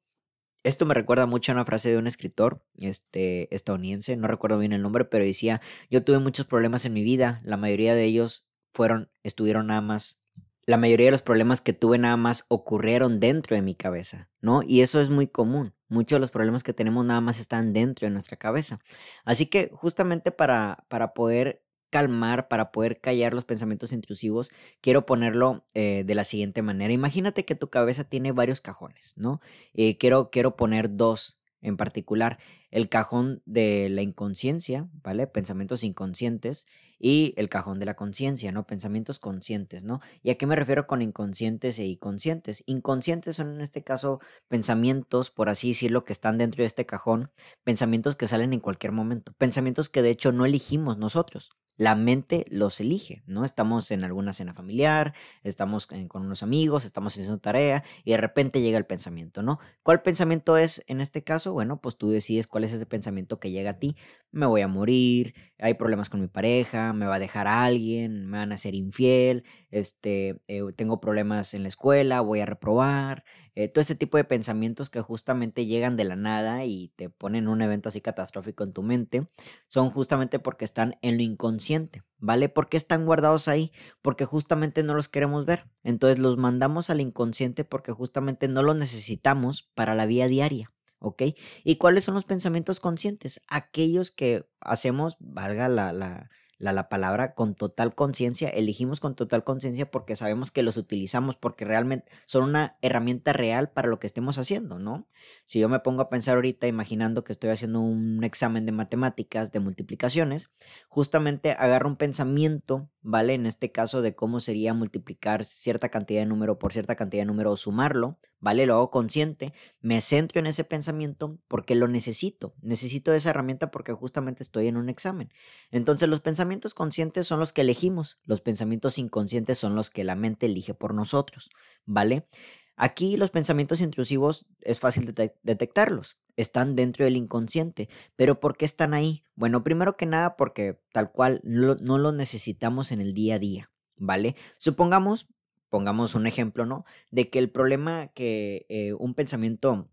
Esto 0.63 0.87
me 0.87 0.95
recuerda 0.95 1.27
mucho 1.27 1.51
a 1.51 1.53
una 1.53 1.65
frase 1.65 1.91
de 1.91 1.99
un 1.99 2.07
escritor 2.07 2.65
este, 2.79 3.53
estadounidense, 3.53 4.17
no 4.17 4.27
recuerdo 4.27 4.57
bien 4.57 4.73
el 4.73 4.81
nombre, 4.81 5.05
pero 5.05 5.23
decía, 5.23 5.61
yo 5.91 6.03
tuve 6.03 6.17
muchos 6.17 6.47
problemas 6.47 6.85
en 6.85 6.93
mi 6.93 7.03
vida, 7.03 7.41
la 7.43 7.57
mayoría 7.57 7.93
de 7.93 8.05
ellos 8.05 8.47
fueron, 8.73 9.11
estuvieron 9.21 9.67
nada 9.67 9.81
más, 9.81 10.19
la 10.65 10.77
mayoría 10.77 11.05
de 11.05 11.11
los 11.11 11.21
problemas 11.21 11.61
que 11.61 11.73
tuve 11.73 11.99
nada 11.99 12.17
más 12.17 12.45
ocurrieron 12.47 13.19
dentro 13.19 13.55
de 13.55 13.61
mi 13.61 13.75
cabeza, 13.75 14.31
¿no? 14.41 14.63
Y 14.65 14.81
eso 14.81 14.99
es 14.99 15.09
muy 15.09 15.27
común, 15.27 15.75
muchos 15.91 16.15
de 16.15 16.21
los 16.21 16.31
problemas 16.31 16.63
que 16.63 16.73
tenemos 16.73 17.05
nada 17.05 17.21
más 17.21 17.39
están 17.39 17.73
dentro 17.73 18.07
de 18.07 18.11
nuestra 18.11 18.37
cabeza. 18.37 18.79
Así 19.25 19.45
que 19.45 19.69
justamente 19.73 20.31
para, 20.31 20.85
para 20.87 21.13
poder 21.13 21.63
calmar, 21.89 22.47
para 22.47 22.71
poder 22.71 22.99
callar 23.01 23.33
los 23.33 23.43
pensamientos 23.43 23.91
intrusivos, 23.91 24.51
quiero 24.79 25.05
ponerlo 25.05 25.65
eh, 25.73 26.03
de 26.05 26.15
la 26.15 26.23
siguiente 26.23 26.61
manera. 26.61 26.93
Imagínate 26.93 27.45
que 27.45 27.55
tu 27.55 27.69
cabeza 27.69 28.05
tiene 28.05 28.31
varios 28.31 28.61
cajones, 28.61 29.13
¿no? 29.17 29.41
Eh, 29.73 29.97
quiero, 29.97 30.31
quiero 30.31 30.55
poner 30.55 30.95
dos 30.95 31.39
en 31.61 31.77
particular 31.77 32.39
el 32.71 32.89
cajón 32.89 33.41
de 33.45 33.89
la 33.89 34.01
inconsciencia, 34.01 34.89
¿vale? 35.03 35.27
Pensamientos 35.27 35.83
inconscientes 35.83 36.65
y 36.97 37.33
el 37.37 37.49
cajón 37.49 37.79
de 37.79 37.85
la 37.85 37.95
conciencia, 37.95 38.51
¿no? 38.51 38.65
Pensamientos 38.65 39.19
conscientes, 39.19 39.83
¿no? 39.83 39.99
¿Y 40.23 40.31
a 40.31 40.37
qué 40.37 40.47
me 40.47 40.55
refiero 40.55 40.87
con 40.87 41.01
inconscientes 41.01 41.77
e 41.79 41.85
inconscientes? 41.85 42.63
Inconscientes 42.65 43.35
son 43.35 43.53
en 43.55 43.61
este 43.61 43.83
caso 43.83 44.19
pensamientos, 44.47 45.31
por 45.31 45.49
así 45.49 45.69
decirlo, 45.69 46.03
que 46.03 46.13
están 46.13 46.37
dentro 46.37 46.63
de 46.63 46.67
este 46.67 46.85
cajón, 46.85 47.31
pensamientos 47.63 48.15
que 48.15 48.27
salen 48.27 48.53
en 48.53 48.59
cualquier 48.61 48.93
momento, 48.93 49.33
pensamientos 49.37 49.89
que 49.89 50.01
de 50.01 50.09
hecho 50.11 50.31
no 50.31 50.45
elegimos 50.45 50.97
nosotros. 50.97 51.51
La 51.77 51.95
mente 51.95 52.45
los 52.49 52.79
elige, 52.79 53.23
¿no? 53.25 53.45
Estamos 53.45 53.91
en 53.91 54.03
alguna 54.03 54.33
cena 54.33 54.53
familiar, 54.53 55.13
estamos 55.43 55.87
con 55.87 56.25
unos 56.25 56.43
amigos, 56.43 56.85
estamos 56.85 57.13
haciendo 57.13 57.39
tarea 57.39 57.83
y 58.03 58.11
de 58.11 58.17
repente 58.17 58.61
llega 58.61 58.77
el 58.77 58.85
pensamiento, 58.85 59.41
¿no? 59.41 59.59
¿Cuál 59.83 60.01
pensamiento 60.01 60.57
es 60.57 60.83
en 60.87 61.01
este 61.01 61.23
caso? 61.23 61.53
Bueno, 61.53 61.81
pues 61.81 61.97
tú 61.97 62.11
decides 62.11 62.47
cuál 62.47 62.63
es 62.63 62.73
ese 62.73 62.85
pensamiento 62.85 63.39
que 63.39 63.51
llega 63.51 63.71
a 63.71 63.79
ti. 63.79 63.95
Me 64.31 64.45
voy 64.45 64.61
a 64.61 64.67
morir, 64.67 65.33
hay 65.59 65.73
problemas 65.73 66.09
con 66.09 66.21
mi 66.21 66.27
pareja, 66.27 66.93
me 66.93 67.05
va 67.05 67.15
a 67.15 67.19
dejar 67.19 67.47
alguien, 67.47 68.27
me 68.27 68.37
van 68.37 68.51
a 68.51 68.57
ser 68.57 68.75
infiel, 68.75 69.43
este, 69.69 70.41
eh, 70.47 70.61
tengo 70.75 70.99
problemas 70.99 71.53
en 71.53 71.63
la 71.63 71.69
escuela, 71.69 72.21
voy 72.21 72.41
a 72.41 72.45
reprobar, 72.45 73.23
eh, 73.55 73.67
todo 73.67 73.81
este 73.81 73.95
tipo 73.95 74.17
de 74.17 74.23
pensamientos 74.23 74.89
que 74.89 75.01
justamente 75.01 75.65
llegan 75.65 75.97
de 75.97 76.05
la 76.05 76.15
nada 76.15 76.65
y 76.65 76.89
te 76.95 77.09
ponen 77.09 77.47
un 77.47 77.61
evento 77.61 77.89
así 77.89 77.99
catastrófico 77.99 78.63
en 78.63 78.73
tu 78.73 78.83
mente, 78.83 79.25
son 79.67 79.89
justamente 79.89 80.39
porque 80.39 80.65
están 80.65 80.95
en 81.01 81.17
lo 81.17 81.23
inconsciente, 81.23 82.03
¿vale? 82.17 82.49
¿Por 82.49 82.69
qué 82.69 82.77
están 82.77 83.05
guardados 83.05 83.47
ahí? 83.47 83.71
Porque 84.01 84.25
justamente 84.25 84.83
no 84.83 84.93
los 84.93 85.09
queremos 85.09 85.45
ver. 85.45 85.69
Entonces 85.83 86.19
los 86.19 86.37
mandamos 86.37 86.89
al 86.89 87.01
inconsciente 87.01 87.65
porque 87.65 87.91
justamente 87.91 88.47
no 88.47 88.63
los 88.63 88.75
necesitamos 88.75 89.69
para 89.75 89.95
la 89.95 90.05
vida 90.05 90.27
diaria. 90.27 90.71
¿ok? 91.01 91.23
¿Y 91.63 91.77
cuáles 91.77 92.03
son 92.03 92.13
los 92.13 92.25
pensamientos 92.25 92.79
conscientes? 92.79 93.41
Aquellos 93.47 94.11
que 94.11 94.45
hacemos, 94.59 95.17
valga 95.19 95.67
la, 95.67 95.91
la, 95.91 96.29
la, 96.61 96.89
palabra, 96.89 97.33
con 97.33 97.55
total 97.55 97.95
conciencia, 97.95 98.49
elegimos 98.49 98.99
con 98.99 99.15
total 99.15 99.43
conciencia 99.43 99.89
porque 99.89 100.15
sabemos 100.15 100.51
que 100.51 100.63
los 100.63 100.77
utilizamos, 100.77 101.35
porque 101.35 101.65
realmente 101.65 102.11
son 102.25 102.43
una 102.43 102.77
herramienta 102.81 103.33
real 103.33 103.69
para 103.69 103.87
lo 103.87 103.99
que 103.99 104.07
estemos 104.07 104.37
haciendo, 104.37 104.79
¿no? 104.79 105.07
Si 105.45 105.59
yo 105.59 105.69
me 105.69 105.79
pongo 105.79 106.01
a 106.01 106.09
pensar 106.09 106.35
ahorita, 106.35 106.67
imaginando 106.67 107.23
que 107.23 107.33
estoy 107.33 107.49
haciendo 107.49 107.81
un 107.81 108.23
examen 108.23 108.65
de 108.65 108.71
matemáticas, 108.71 109.51
de 109.51 109.59
multiplicaciones, 109.59 110.49
justamente 110.87 111.51
agarro 111.51 111.89
un 111.89 111.97
pensamiento, 111.97 112.89
¿vale? 113.01 113.33
En 113.33 113.45
este 113.45 113.71
caso 113.71 114.01
de 114.01 114.15
cómo 114.15 114.39
sería 114.39 114.73
multiplicar 114.73 115.43
cierta 115.43 115.89
cantidad 115.89 116.21
de 116.21 116.27
número 116.27 116.59
por 116.59 116.73
cierta 116.73 116.95
cantidad 116.95 117.21
de 117.21 117.27
número 117.27 117.51
o 117.51 117.57
sumarlo, 117.57 118.19
¿vale? 118.41 118.65
Lo 118.65 118.73
hago 118.73 118.91
consciente, 118.91 119.53
me 119.79 120.01
centro 120.01 120.39
en 120.39 120.47
ese 120.47 120.63
pensamiento 120.65 121.39
porque 121.47 121.75
lo 121.75 121.87
necesito, 121.87 122.53
necesito 122.61 123.13
esa 123.13 123.29
herramienta 123.29 123.71
porque 123.71 123.93
justamente 123.93 124.43
estoy 124.43 124.67
en 124.67 124.75
un 124.75 124.89
examen. 124.89 125.31
Entonces 125.71 126.09
los 126.09 126.19
pensamientos 126.19 126.73
conscientes 126.73 127.27
son 127.27 127.39
los 127.39 127.53
que 127.53 127.61
elegimos, 127.61 128.19
los 128.25 128.41
pensamientos 128.41 128.97
inconscientes 128.97 129.57
son 129.57 129.75
los 129.75 129.89
que 129.89 130.03
la 130.03 130.15
mente 130.15 130.47
elige 130.47 130.73
por 130.73 130.93
nosotros, 130.93 131.49
¿vale? 131.85 132.27
Aquí 132.75 133.15
los 133.15 133.29
pensamientos 133.29 133.79
intrusivos 133.79 134.47
es 134.61 134.79
fácil 134.79 135.13
detectarlos, 135.43 136.17
están 136.35 136.75
dentro 136.75 137.05
del 137.05 137.15
inconsciente, 137.15 137.89
pero 138.15 138.39
¿por 138.39 138.57
qué 138.57 138.65
están 138.65 138.95
ahí? 138.95 139.23
Bueno, 139.35 139.63
primero 139.63 139.93
que 139.93 140.07
nada 140.07 140.35
porque 140.35 140.81
tal 140.91 141.11
cual 141.11 141.41
no, 141.43 141.75
los 141.75 142.13
necesitamos 142.13 142.91
en 142.91 143.01
el 143.01 143.13
día 143.13 143.35
a 143.35 143.39
día, 143.39 143.71
¿vale? 143.97 144.35
Supongamos, 144.57 145.27
pongamos 145.71 146.13
un 146.13 146.27
ejemplo, 146.27 146.67
¿no? 146.67 146.85
De 147.09 147.31
que 147.31 147.39
el 147.39 147.49
problema 147.49 148.09
que 148.09 148.67
eh, 148.69 148.93
un 148.93 149.15
pensamiento 149.15 149.89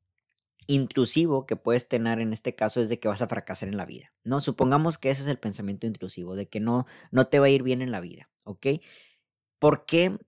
intrusivo 0.67 1.47
que 1.47 1.57
puedes 1.57 1.89
tener 1.89 2.21
en 2.21 2.35
este 2.35 2.55
caso 2.55 2.83
es 2.83 2.91
de 2.91 2.99
que 2.99 3.09
vas 3.09 3.23
a 3.23 3.29
fracasar 3.29 3.71
en 3.71 3.79
la 3.79 3.87
vida, 3.87 4.13
¿no? 4.25 4.41
Supongamos 4.41 4.99
que 4.99 5.11
ese 5.11 5.23
es 5.23 5.29
el 5.29 5.39
pensamiento 5.39 5.87
intrusivo, 5.87 6.37
de 6.37 6.49
que 6.49 6.61
no, 6.61 6.85
no 7.11 7.29
te 7.29 7.39
va 7.39 7.47
a 7.47 7.51
ir 7.51 7.63
bien 7.63 7.81
en 7.81 7.93
la 7.93 8.01
vida, 8.01 8.29
¿ok? 8.45 8.67
¿Por 9.59 9.87
qué 9.87 10.19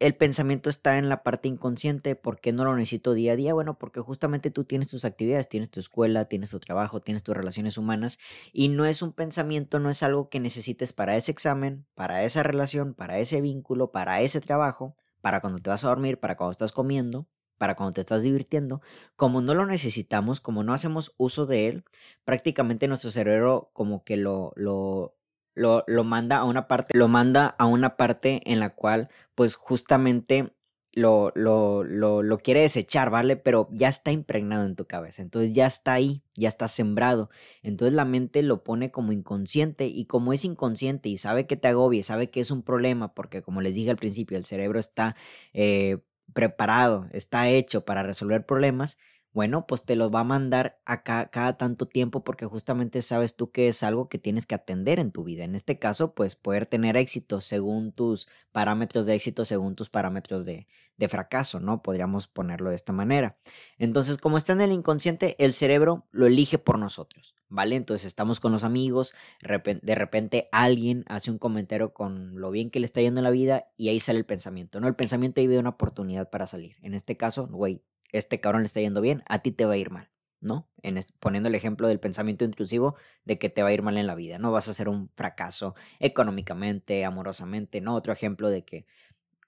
el 0.00 0.14
pensamiento 0.14 0.70
está 0.70 0.96
en 0.96 1.10
la 1.10 1.22
parte 1.22 1.46
inconsciente. 1.46 2.16
¿Por 2.16 2.40
qué 2.40 2.52
no 2.52 2.64
lo 2.64 2.74
necesito 2.74 3.12
día 3.12 3.32
a 3.34 3.36
día? 3.36 3.52
Bueno, 3.52 3.78
porque 3.78 4.00
justamente 4.00 4.50
tú 4.50 4.64
tienes 4.64 4.88
tus 4.88 5.04
actividades, 5.04 5.48
tienes 5.48 5.70
tu 5.70 5.78
escuela, 5.78 6.24
tienes 6.24 6.50
tu 6.50 6.58
trabajo, 6.58 7.00
tienes 7.00 7.22
tus 7.22 7.36
relaciones 7.36 7.76
humanas 7.76 8.18
y 8.52 8.68
no 8.68 8.86
es 8.86 9.02
un 9.02 9.12
pensamiento, 9.12 9.78
no 9.78 9.90
es 9.90 10.02
algo 10.02 10.30
que 10.30 10.40
necesites 10.40 10.94
para 10.94 11.16
ese 11.16 11.30
examen, 11.30 11.86
para 11.94 12.24
esa 12.24 12.42
relación, 12.42 12.94
para 12.94 13.18
ese 13.18 13.42
vínculo, 13.42 13.92
para 13.92 14.22
ese 14.22 14.40
trabajo, 14.40 14.96
para 15.20 15.40
cuando 15.40 15.58
te 15.60 15.68
vas 15.68 15.84
a 15.84 15.88
dormir, 15.88 16.18
para 16.18 16.38
cuando 16.38 16.52
estás 16.52 16.72
comiendo, 16.72 17.28
para 17.58 17.76
cuando 17.76 17.92
te 17.92 18.00
estás 18.00 18.22
divirtiendo. 18.22 18.80
Como 19.16 19.42
no 19.42 19.54
lo 19.54 19.66
necesitamos, 19.66 20.40
como 20.40 20.64
no 20.64 20.72
hacemos 20.72 21.14
uso 21.18 21.44
de 21.44 21.68
él, 21.68 21.84
prácticamente 22.24 22.88
nuestro 22.88 23.10
cerebro 23.10 23.70
como 23.74 24.02
que 24.02 24.16
lo, 24.16 24.54
lo 24.56 25.19
lo, 25.54 25.84
lo, 25.86 26.04
manda 26.04 26.38
a 26.38 26.44
una 26.44 26.68
parte, 26.68 26.96
lo 26.96 27.08
manda 27.08 27.46
a 27.46 27.66
una 27.66 27.96
parte 27.96 28.40
en 28.50 28.60
la 28.60 28.74
cual, 28.74 29.08
pues 29.34 29.54
justamente 29.54 30.52
lo, 30.92 31.32
lo, 31.34 31.84
lo, 31.84 32.22
lo 32.22 32.38
quiere 32.38 32.62
desechar, 32.62 33.10
¿vale? 33.10 33.36
Pero 33.36 33.68
ya 33.72 33.88
está 33.88 34.10
impregnado 34.10 34.66
en 34.66 34.74
tu 34.74 34.86
cabeza, 34.86 35.22
entonces 35.22 35.52
ya 35.52 35.66
está 35.66 35.92
ahí, 35.92 36.22
ya 36.34 36.48
está 36.48 36.68
sembrado. 36.68 37.30
Entonces 37.62 37.94
la 37.94 38.04
mente 38.04 38.42
lo 38.42 38.64
pone 38.64 38.90
como 38.90 39.12
inconsciente 39.12 39.86
y 39.86 40.06
como 40.06 40.32
es 40.32 40.44
inconsciente 40.44 41.08
y 41.08 41.16
sabe 41.16 41.46
que 41.46 41.56
te 41.56 41.68
agobia, 41.68 42.02
sabe 42.02 42.30
que 42.30 42.40
es 42.40 42.50
un 42.50 42.62
problema, 42.62 43.14
porque 43.14 43.42
como 43.42 43.60
les 43.60 43.74
dije 43.74 43.90
al 43.90 43.96
principio, 43.96 44.36
el 44.36 44.44
cerebro 44.44 44.80
está 44.80 45.14
eh, 45.52 45.98
preparado, 46.32 47.06
está 47.12 47.48
hecho 47.48 47.84
para 47.84 48.02
resolver 48.02 48.44
problemas, 48.46 48.98
bueno, 49.32 49.66
pues 49.66 49.84
te 49.84 49.94
lo 49.94 50.10
va 50.10 50.20
a 50.20 50.24
mandar 50.24 50.80
acá 50.84 51.30
cada 51.30 51.56
tanto 51.56 51.86
tiempo 51.86 52.24
porque 52.24 52.46
justamente 52.46 53.00
sabes 53.00 53.36
tú 53.36 53.50
que 53.52 53.68
es 53.68 53.82
algo 53.84 54.08
que 54.08 54.18
tienes 54.18 54.44
que 54.44 54.56
atender 54.56 54.98
en 54.98 55.12
tu 55.12 55.22
vida. 55.22 55.44
En 55.44 55.54
este 55.54 55.78
caso, 55.78 56.14
pues 56.14 56.34
poder 56.34 56.66
tener 56.66 56.96
éxito 56.96 57.40
según 57.40 57.92
tus 57.92 58.28
parámetros 58.50 59.06
de 59.06 59.14
éxito, 59.14 59.44
según 59.44 59.76
tus 59.76 59.88
parámetros 59.88 60.44
de, 60.44 60.66
de 60.96 61.08
fracaso, 61.08 61.60
¿no? 61.60 61.80
Podríamos 61.82 62.26
ponerlo 62.26 62.70
de 62.70 62.76
esta 62.76 62.92
manera. 62.92 63.38
Entonces, 63.78 64.18
como 64.18 64.36
está 64.36 64.52
en 64.52 64.62
el 64.62 64.72
inconsciente, 64.72 65.34
el 65.38 65.54
cerebro 65.54 66.06
lo 66.10 66.26
elige 66.26 66.58
por 66.58 66.78
nosotros, 66.78 67.36
¿vale? 67.48 67.76
Entonces 67.76 68.06
estamos 68.06 68.40
con 68.40 68.50
los 68.50 68.64
amigos, 68.64 69.14
de 69.40 69.94
repente 69.94 70.48
alguien 70.50 71.04
hace 71.08 71.30
un 71.30 71.38
comentario 71.38 71.94
con 71.94 72.38
lo 72.40 72.50
bien 72.50 72.70
que 72.70 72.80
le 72.80 72.86
está 72.86 73.00
yendo 73.00 73.20
en 73.20 73.24
la 73.24 73.30
vida 73.30 73.68
y 73.76 73.88
ahí 73.88 74.00
sale 74.00 74.18
el 74.18 74.26
pensamiento, 74.26 74.80
¿no? 74.80 74.88
El 74.88 74.96
pensamiento 74.96 75.40
ahí 75.40 75.46
ve 75.46 75.58
una 75.58 75.70
oportunidad 75.70 76.28
para 76.30 76.46
salir. 76.46 76.76
En 76.82 76.94
este 76.94 77.16
caso, 77.16 77.46
güey, 77.46 77.82
este 78.12 78.40
cabrón 78.40 78.62
le 78.62 78.66
está 78.66 78.80
yendo 78.80 79.00
bien, 79.00 79.22
a 79.28 79.40
ti 79.40 79.52
te 79.52 79.64
va 79.64 79.74
a 79.74 79.76
ir 79.76 79.90
mal, 79.90 80.10
¿no? 80.40 80.68
En 80.82 80.98
poniendo 81.18 81.48
el 81.48 81.54
ejemplo 81.54 81.88
del 81.88 82.00
pensamiento 82.00 82.44
intrusivo 82.44 82.96
de 83.24 83.38
que 83.38 83.48
te 83.48 83.62
va 83.62 83.68
a 83.70 83.72
ir 83.72 83.82
mal 83.82 83.98
en 83.98 84.06
la 84.06 84.14
vida, 84.14 84.38
no 84.38 84.52
vas 84.52 84.68
a 84.68 84.74
ser 84.74 84.88
un 84.88 85.10
fracaso 85.16 85.74
económicamente, 85.98 87.04
amorosamente, 87.04 87.80
¿no? 87.80 87.94
Otro 87.94 88.12
ejemplo 88.12 88.50
de 88.50 88.64
que 88.64 88.86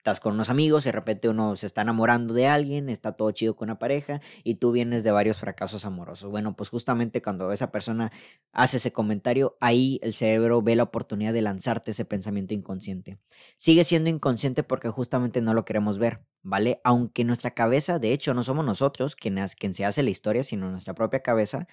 estás 0.02 0.18
con 0.18 0.34
unos 0.34 0.50
amigos, 0.50 0.82
de 0.82 0.90
repente 0.90 1.28
uno 1.28 1.54
se 1.54 1.64
está 1.64 1.82
enamorando 1.82 2.34
de 2.34 2.48
alguien, 2.48 2.88
está 2.88 3.12
todo 3.12 3.30
chido 3.30 3.54
con 3.54 3.66
una 3.66 3.78
pareja 3.78 4.20
y 4.42 4.56
tú 4.56 4.72
vienes 4.72 5.04
de 5.04 5.12
varios 5.12 5.38
fracasos 5.38 5.84
amorosos. 5.84 6.28
Bueno, 6.28 6.56
pues 6.56 6.70
justamente 6.70 7.22
cuando 7.22 7.52
esa 7.52 7.70
persona 7.70 8.10
hace 8.50 8.78
ese 8.78 8.92
comentario, 8.92 9.56
ahí 9.60 10.00
el 10.02 10.14
cerebro 10.14 10.60
ve 10.60 10.74
la 10.74 10.82
oportunidad 10.82 11.32
de 11.32 11.42
lanzarte 11.42 11.92
ese 11.92 12.04
pensamiento 12.04 12.52
inconsciente. 12.52 13.20
Sigue 13.56 13.84
siendo 13.84 14.10
inconsciente 14.10 14.64
porque 14.64 14.88
justamente 14.88 15.40
no 15.40 15.54
lo 15.54 15.64
queremos 15.64 15.98
ver, 15.98 16.24
¿vale? 16.42 16.80
Aunque 16.82 17.22
nuestra 17.22 17.52
cabeza, 17.52 18.00
de 18.00 18.12
hecho, 18.12 18.34
no 18.34 18.42
somos 18.42 18.64
nosotros 18.64 19.14
quien, 19.14 19.38
quien 19.56 19.72
se 19.72 19.84
hace 19.84 20.02
la 20.02 20.10
historia, 20.10 20.42
sino 20.42 20.68
nuestra 20.68 20.94
propia 20.94 21.22
cabeza, 21.22 21.68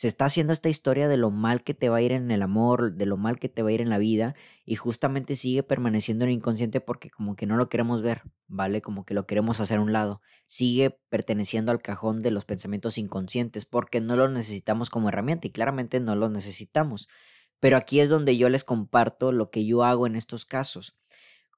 se 0.00 0.08
está 0.08 0.24
haciendo 0.24 0.54
esta 0.54 0.70
historia 0.70 1.08
de 1.08 1.18
lo 1.18 1.30
mal 1.30 1.62
que 1.62 1.74
te 1.74 1.90
va 1.90 1.98
a 1.98 2.00
ir 2.00 2.12
en 2.12 2.30
el 2.30 2.40
amor, 2.40 2.94
de 2.94 3.04
lo 3.04 3.18
mal 3.18 3.38
que 3.38 3.50
te 3.50 3.62
va 3.62 3.68
a 3.68 3.72
ir 3.72 3.82
en 3.82 3.90
la 3.90 3.98
vida, 3.98 4.34
y 4.64 4.76
justamente 4.76 5.36
sigue 5.36 5.62
permaneciendo 5.62 6.24
en 6.24 6.30
el 6.30 6.36
inconsciente 6.36 6.80
porque 6.80 7.10
como 7.10 7.36
que 7.36 7.44
no 7.44 7.58
lo 7.58 7.68
queremos 7.68 8.00
ver, 8.00 8.22
¿vale? 8.46 8.80
Como 8.80 9.04
que 9.04 9.12
lo 9.12 9.26
queremos 9.26 9.60
hacer 9.60 9.76
a 9.76 9.82
un 9.82 9.92
lado. 9.92 10.22
Sigue 10.46 10.98
perteneciendo 11.10 11.70
al 11.70 11.82
cajón 11.82 12.22
de 12.22 12.30
los 12.30 12.46
pensamientos 12.46 12.96
inconscientes 12.96 13.66
porque 13.66 14.00
no 14.00 14.16
lo 14.16 14.30
necesitamos 14.30 14.88
como 14.88 15.10
herramienta 15.10 15.48
y 15.48 15.50
claramente 15.50 16.00
no 16.00 16.16
lo 16.16 16.30
necesitamos. 16.30 17.10
Pero 17.58 17.76
aquí 17.76 18.00
es 18.00 18.08
donde 18.08 18.38
yo 18.38 18.48
les 18.48 18.64
comparto 18.64 19.32
lo 19.32 19.50
que 19.50 19.66
yo 19.66 19.84
hago 19.84 20.06
en 20.06 20.16
estos 20.16 20.46
casos. 20.46 20.96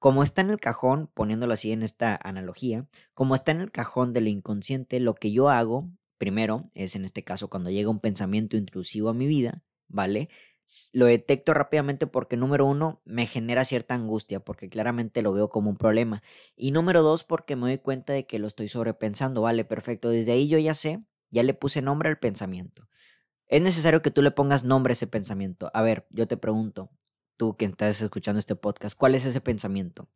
Como 0.00 0.24
está 0.24 0.40
en 0.40 0.50
el 0.50 0.58
cajón, 0.58 1.08
poniéndolo 1.14 1.54
así 1.54 1.70
en 1.70 1.84
esta 1.84 2.18
analogía, 2.20 2.88
como 3.14 3.36
está 3.36 3.52
en 3.52 3.60
el 3.60 3.70
cajón 3.70 4.12
del 4.12 4.26
inconsciente, 4.26 4.98
lo 4.98 5.14
que 5.14 5.30
yo 5.30 5.48
hago 5.48 5.92
Primero, 6.22 6.70
es 6.74 6.94
en 6.94 7.04
este 7.04 7.24
caso 7.24 7.50
cuando 7.50 7.68
llega 7.68 7.90
un 7.90 7.98
pensamiento 7.98 8.56
intrusivo 8.56 9.08
a 9.08 9.12
mi 9.12 9.26
vida, 9.26 9.64
¿vale? 9.88 10.28
Lo 10.92 11.06
detecto 11.06 11.52
rápidamente 11.52 12.06
porque 12.06 12.36
número 12.36 12.64
uno, 12.64 13.02
me 13.04 13.26
genera 13.26 13.64
cierta 13.64 13.96
angustia 13.96 14.38
porque 14.38 14.68
claramente 14.68 15.20
lo 15.20 15.32
veo 15.32 15.48
como 15.50 15.68
un 15.68 15.76
problema. 15.76 16.22
Y 16.54 16.70
número 16.70 17.02
dos, 17.02 17.24
porque 17.24 17.56
me 17.56 17.62
doy 17.62 17.78
cuenta 17.78 18.12
de 18.12 18.24
que 18.24 18.38
lo 18.38 18.46
estoy 18.46 18.68
sobrepensando, 18.68 19.42
¿vale? 19.42 19.64
Perfecto, 19.64 20.10
desde 20.10 20.30
ahí 20.30 20.46
yo 20.46 20.58
ya 20.58 20.74
sé, 20.74 21.04
ya 21.32 21.42
le 21.42 21.54
puse 21.54 21.82
nombre 21.82 22.08
al 22.08 22.20
pensamiento. 22.20 22.88
Es 23.48 23.60
necesario 23.60 24.00
que 24.00 24.12
tú 24.12 24.22
le 24.22 24.30
pongas 24.30 24.62
nombre 24.62 24.92
a 24.92 24.94
ese 24.94 25.08
pensamiento. 25.08 25.72
A 25.74 25.82
ver, 25.82 26.06
yo 26.10 26.28
te 26.28 26.36
pregunto, 26.36 26.92
tú 27.36 27.56
que 27.56 27.64
estás 27.64 28.00
escuchando 28.00 28.38
este 28.38 28.54
podcast, 28.54 28.96
¿cuál 28.96 29.16
es 29.16 29.26
ese 29.26 29.40
pensamiento? 29.40 30.08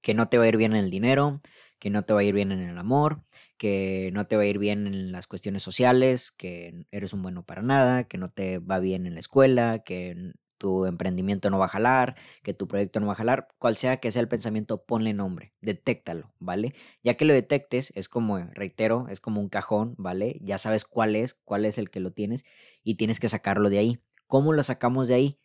Que 0.00 0.14
no 0.14 0.28
te 0.28 0.38
va 0.38 0.44
a 0.44 0.48
ir 0.48 0.56
bien 0.56 0.72
en 0.72 0.84
el 0.84 0.90
dinero, 0.90 1.40
que 1.78 1.90
no 1.90 2.04
te 2.04 2.12
va 2.14 2.20
a 2.20 2.24
ir 2.24 2.34
bien 2.34 2.52
en 2.52 2.60
el 2.60 2.78
amor, 2.78 3.24
que 3.56 4.10
no 4.12 4.24
te 4.24 4.36
va 4.36 4.42
a 4.42 4.46
ir 4.46 4.58
bien 4.58 4.86
en 4.86 5.12
las 5.12 5.26
cuestiones 5.26 5.62
sociales, 5.62 6.30
que 6.30 6.86
eres 6.90 7.12
un 7.12 7.22
bueno 7.22 7.44
para 7.44 7.62
nada, 7.62 8.04
que 8.04 8.18
no 8.18 8.28
te 8.28 8.58
va 8.58 8.78
bien 8.78 9.06
en 9.06 9.14
la 9.14 9.20
escuela, 9.20 9.80
que 9.84 10.32
tu 10.60 10.84
emprendimiento 10.84 11.48
no 11.48 11.58
va 11.58 11.64
a 11.64 11.68
jalar, 11.68 12.16
que 12.42 12.52
tu 12.52 12.68
proyecto 12.68 13.00
no 13.00 13.06
va 13.06 13.14
a 13.14 13.16
jalar, 13.16 13.48
cual 13.58 13.78
sea 13.78 13.96
que 13.96 14.12
sea 14.12 14.20
el 14.20 14.28
pensamiento, 14.28 14.84
ponle 14.84 15.14
nombre, 15.14 15.54
detéctalo, 15.62 16.34
¿vale? 16.38 16.74
Ya 17.02 17.14
que 17.14 17.24
lo 17.24 17.32
detectes, 17.32 17.94
es 17.96 18.10
como, 18.10 18.36
reitero, 18.52 19.06
es 19.08 19.20
como 19.20 19.40
un 19.40 19.48
cajón, 19.48 19.94
¿vale? 19.96 20.38
Ya 20.42 20.58
sabes 20.58 20.84
cuál 20.84 21.16
es, 21.16 21.32
cuál 21.32 21.64
es 21.64 21.78
el 21.78 21.88
que 21.90 22.00
lo 22.00 22.12
tienes 22.12 22.44
y 22.84 22.96
tienes 22.96 23.20
que 23.20 23.30
sacarlo 23.30 23.70
de 23.70 23.78
ahí. 23.78 24.00
¿Cómo 24.26 24.52
lo 24.52 24.62
sacamos 24.62 25.08
de 25.08 25.14
ahí? 25.14 25.40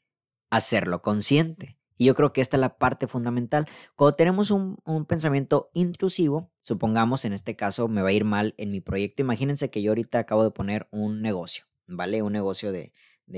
Hacerlo 0.50 1.02
consciente. 1.02 1.78
Y 1.98 2.06
yo 2.06 2.16
creo 2.16 2.34
que 2.34 2.42
esta 2.42 2.58
es 2.58 2.62
la 2.62 2.78
parte 2.78 3.08
fundamental. 3.08 3.68
Cuando 3.96 4.16
tenemos 4.16 4.52
un, 4.52 4.78
pensamiento 5.08 5.70
intrusivo, 5.74 6.52
supongamos 6.62 7.26
en 7.26 7.34
este 7.34 7.56
caso 7.56 7.88
me 7.88 8.02
va 8.02 8.10
a 8.10 8.14
ir 8.14 8.26
mal 8.26 8.54
en 8.58 8.72
mi 8.72 8.82
proyecto, 8.82 9.22
imagínense 9.22 9.70
que 9.70 9.82
yo 9.82 9.92
ahorita 9.92 10.20
acabo 10.20 10.44
de 10.44 10.52
poner 10.52 10.88
un 10.92 11.22
negocio, 11.22 11.66
¿vale? 11.88 12.22
Un 12.22 12.34
negocio 12.34 12.72
de, 12.72 12.92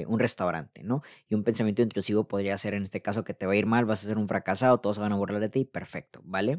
un 0.08 0.20
restaurante, 0.20 0.84
¿no? 0.84 1.02
Y 1.28 1.36
un 1.36 1.44
pensamiento 1.44 1.82
intrusivo 1.82 2.28
podría 2.28 2.58
ser 2.58 2.74
en 2.74 2.84
este 2.84 3.02
caso 3.02 3.24
que 3.24 3.34
te 3.34 3.46
va 3.46 3.54
a 3.54 3.56
ir 3.56 3.66
mal, 3.66 3.86
vas 3.86 4.04
a 4.04 4.08
ser 4.08 4.18
un 4.18 4.28
fracasado, 4.28 4.80
todos 4.80 5.00
van 5.00 5.12
a 5.14 5.16
burlar 5.16 5.40
de 5.42 5.50
ti, 5.50 5.66
perfecto, 5.66 6.22
¿vale? 6.24 6.58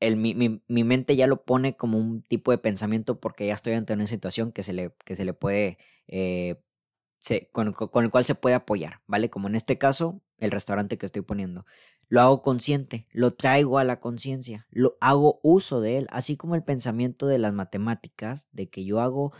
El, 0.00 0.16
mi, 0.16 0.34
mi, 0.34 0.84
mente 0.84 1.16
ya 1.16 1.26
lo 1.26 1.44
pone 1.44 1.76
como 1.76 1.98
un 1.98 2.22
tipo 2.22 2.50
de 2.50 2.58
pensamiento 2.58 3.20
porque 3.20 3.46
ya 3.46 3.54
estoy 3.54 3.74
ante 3.74 3.94
una 3.94 4.06
situación 4.06 4.52
que 4.52 4.62
se 4.62 4.72
le, 4.74 4.94
que 5.04 5.14
se 5.14 5.24
le 5.24 5.32
puede 5.32 5.78
eh, 6.08 6.60
con, 7.52 7.74
el 8.04 8.10
cual 8.10 8.24
se 8.24 8.34
puede 8.34 8.54
apoyar, 8.54 9.00
¿vale? 9.06 9.30
Como 9.30 9.48
en 9.48 9.54
este 9.54 9.78
caso, 9.78 10.20
el 10.38 10.50
restaurante 10.50 10.98
que 10.98 11.06
estoy 11.06 11.22
poniendo. 11.22 11.64
Lo 12.08 12.20
hago 12.20 12.42
consciente, 12.42 13.06
lo 13.12 13.30
traigo 13.30 13.78
a 13.78 13.84
la 13.84 13.98
conciencia, 14.00 14.66
lo 14.70 14.96
hago 15.00 15.40
uso 15.42 15.80
de 15.80 15.98
él, 15.98 16.06
así 16.10 16.36
como 16.36 16.54
el 16.54 16.62
pensamiento 16.62 17.26
de 17.26 17.38
las 17.38 17.54
matemáticas, 17.54 18.48
de 18.52 18.68
que 18.68 18.84
yo 18.84 19.00
hago 19.00 19.32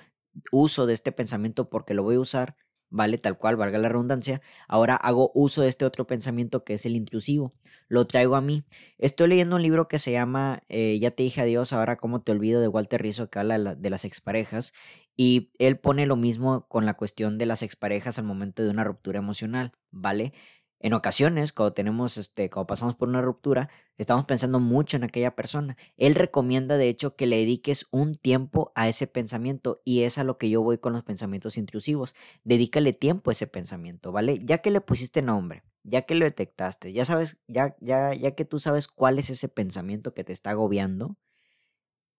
uso 0.50 0.86
de 0.86 0.94
este 0.94 1.12
pensamiento 1.12 1.68
porque 1.68 1.94
lo 1.94 2.02
voy 2.02 2.16
a 2.16 2.20
usar, 2.20 2.56
¿vale? 2.90 3.18
Tal 3.18 3.36
cual, 3.36 3.56
valga 3.56 3.78
la 3.78 3.88
redundancia. 3.88 4.40
Ahora 4.68 4.96
hago 4.96 5.30
uso 5.34 5.62
de 5.62 5.68
este 5.68 5.84
otro 5.84 6.06
pensamiento 6.06 6.64
que 6.64 6.74
es 6.74 6.86
el 6.86 6.96
intrusivo. 6.96 7.52
Lo 7.88 8.06
traigo 8.06 8.36
a 8.36 8.40
mí. 8.40 8.64
Estoy 8.98 9.28
leyendo 9.28 9.56
un 9.56 9.62
libro 9.62 9.88
que 9.88 9.98
se 9.98 10.12
llama 10.12 10.62
eh, 10.68 10.98
Ya 11.00 11.10
te 11.10 11.22
dije 11.22 11.42
adiós, 11.42 11.72
ahora 11.72 11.96
cómo 11.96 12.22
te 12.22 12.32
olvido 12.32 12.60
de 12.60 12.68
Walter 12.68 13.02
Rizzo, 13.02 13.28
que 13.28 13.38
habla 13.40 13.74
de 13.74 13.90
las 13.90 14.04
exparejas. 14.04 14.72
Y 15.16 15.52
él 15.58 15.78
pone 15.78 16.06
lo 16.06 16.16
mismo 16.16 16.66
con 16.68 16.86
la 16.86 16.94
cuestión 16.94 17.38
de 17.38 17.46
las 17.46 17.62
exparejas 17.62 18.18
al 18.18 18.24
momento 18.24 18.62
de 18.62 18.70
una 18.70 18.84
ruptura 18.84 19.18
emocional, 19.18 19.72
¿vale? 19.90 20.32
En 20.80 20.92
ocasiones, 20.92 21.52
cuando 21.52 21.72
tenemos, 21.72 22.18
este, 22.18 22.50
cuando 22.50 22.66
pasamos 22.66 22.94
por 22.94 23.08
una 23.08 23.22
ruptura, 23.22 23.70
estamos 23.96 24.26
pensando 24.26 24.60
mucho 24.60 24.98
en 24.98 25.04
aquella 25.04 25.34
persona. 25.34 25.78
Él 25.96 26.14
recomienda, 26.14 26.76
de 26.76 26.88
hecho, 26.88 27.16
que 27.16 27.26
le 27.26 27.38
dediques 27.38 27.86
un 27.90 28.12
tiempo 28.14 28.70
a 28.74 28.88
ese 28.88 29.06
pensamiento 29.06 29.80
y 29.84 30.02
es 30.02 30.18
a 30.18 30.24
lo 30.24 30.36
que 30.36 30.50
yo 30.50 30.62
voy 30.62 30.76
con 30.76 30.92
los 30.92 31.02
pensamientos 31.02 31.56
intrusivos. 31.56 32.14
Dedícale 32.42 32.92
tiempo 32.92 33.30
a 33.30 33.32
ese 33.32 33.46
pensamiento, 33.46 34.12
¿vale? 34.12 34.40
Ya 34.44 34.58
que 34.58 34.70
le 34.70 34.82
pusiste 34.82 35.22
nombre, 35.22 35.62
ya 35.84 36.02
que 36.02 36.16
lo 36.16 36.26
detectaste, 36.26 36.92
ya 36.92 37.06
sabes, 37.06 37.38
ya, 37.48 37.76
ya, 37.80 38.12
ya 38.12 38.32
que 38.32 38.44
tú 38.44 38.58
sabes 38.58 38.86
cuál 38.86 39.18
es 39.18 39.30
ese 39.30 39.48
pensamiento 39.48 40.12
que 40.12 40.24
te 40.24 40.34
está 40.34 40.50
agobiando, 40.50 41.16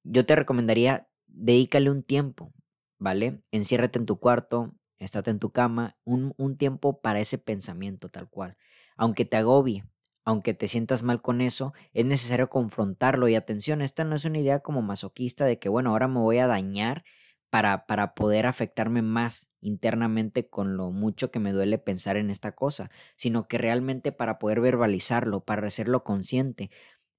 yo 0.04 0.26
te 0.26 0.36
recomendaría 0.36 1.08
dedícale 1.28 1.92
un 1.92 2.04
tiempo, 2.04 2.52
¿vale? 2.98 3.42
Enciérrate 3.52 4.00
en 4.00 4.06
tu 4.06 4.20
cuarto, 4.20 4.76
estate 4.98 5.32
en 5.32 5.40
tu 5.40 5.52
cama, 5.52 5.98
un, 6.04 6.34
un 6.38 6.58
tiempo 6.58 7.02
para 7.02 7.20
ese 7.20 7.38
pensamiento 7.38 8.10
tal 8.10 8.30
cual. 8.30 8.58
Aunque 8.98 9.26
te 9.26 9.38
agobie, 9.38 9.84
aunque 10.26 10.54
te 10.54 10.68
sientas 10.68 11.04
mal 11.04 11.22
con 11.22 11.42
eso, 11.42 11.74
es 11.94 12.06
necesario 12.06 12.50
confrontarlo. 12.50 13.28
Y 13.28 13.36
atención, 13.36 13.82
esta 13.82 14.04
no 14.04 14.16
es 14.16 14.26
una 14.26 14.40
idea 14.40 14.60
como 14.60 14.82
masoquista 14.82 15.46
de 15.46 15.60
que, 15.60 15.70
bueno, 15.70 15.92
ahora 15.92 16.08
me 16.08 16.20
voy 16.20 16.40
a 16.40 16.48
dañar 16.48 17.04
para, 17.52 17.86
para 17.86 18.16
poder 18.16 18.48
afectarme 18.48 19.02
más 19.02 19.50
internamente 19.62 20.50
con 20.50 20.78
lo 20.78 20.92
mucho 20.92 21.32
que 21.32 21.40
me 21.40 21.52
duele 21.54 21.78
pensar 21.78 22.18
en 22.18 22.30
esta 22.30 22.54
cosa, 22.54 22.90
sino 23.16 23.48
que 23.48 23.58
realmente 23.58 24.12
para 24.12 24.40
poder 24.40 24.62
verbalizarlo, 24.62 25.46
para 25.46 25.68
hacerlo 25.68 26.04
consciente, 26.04 26.70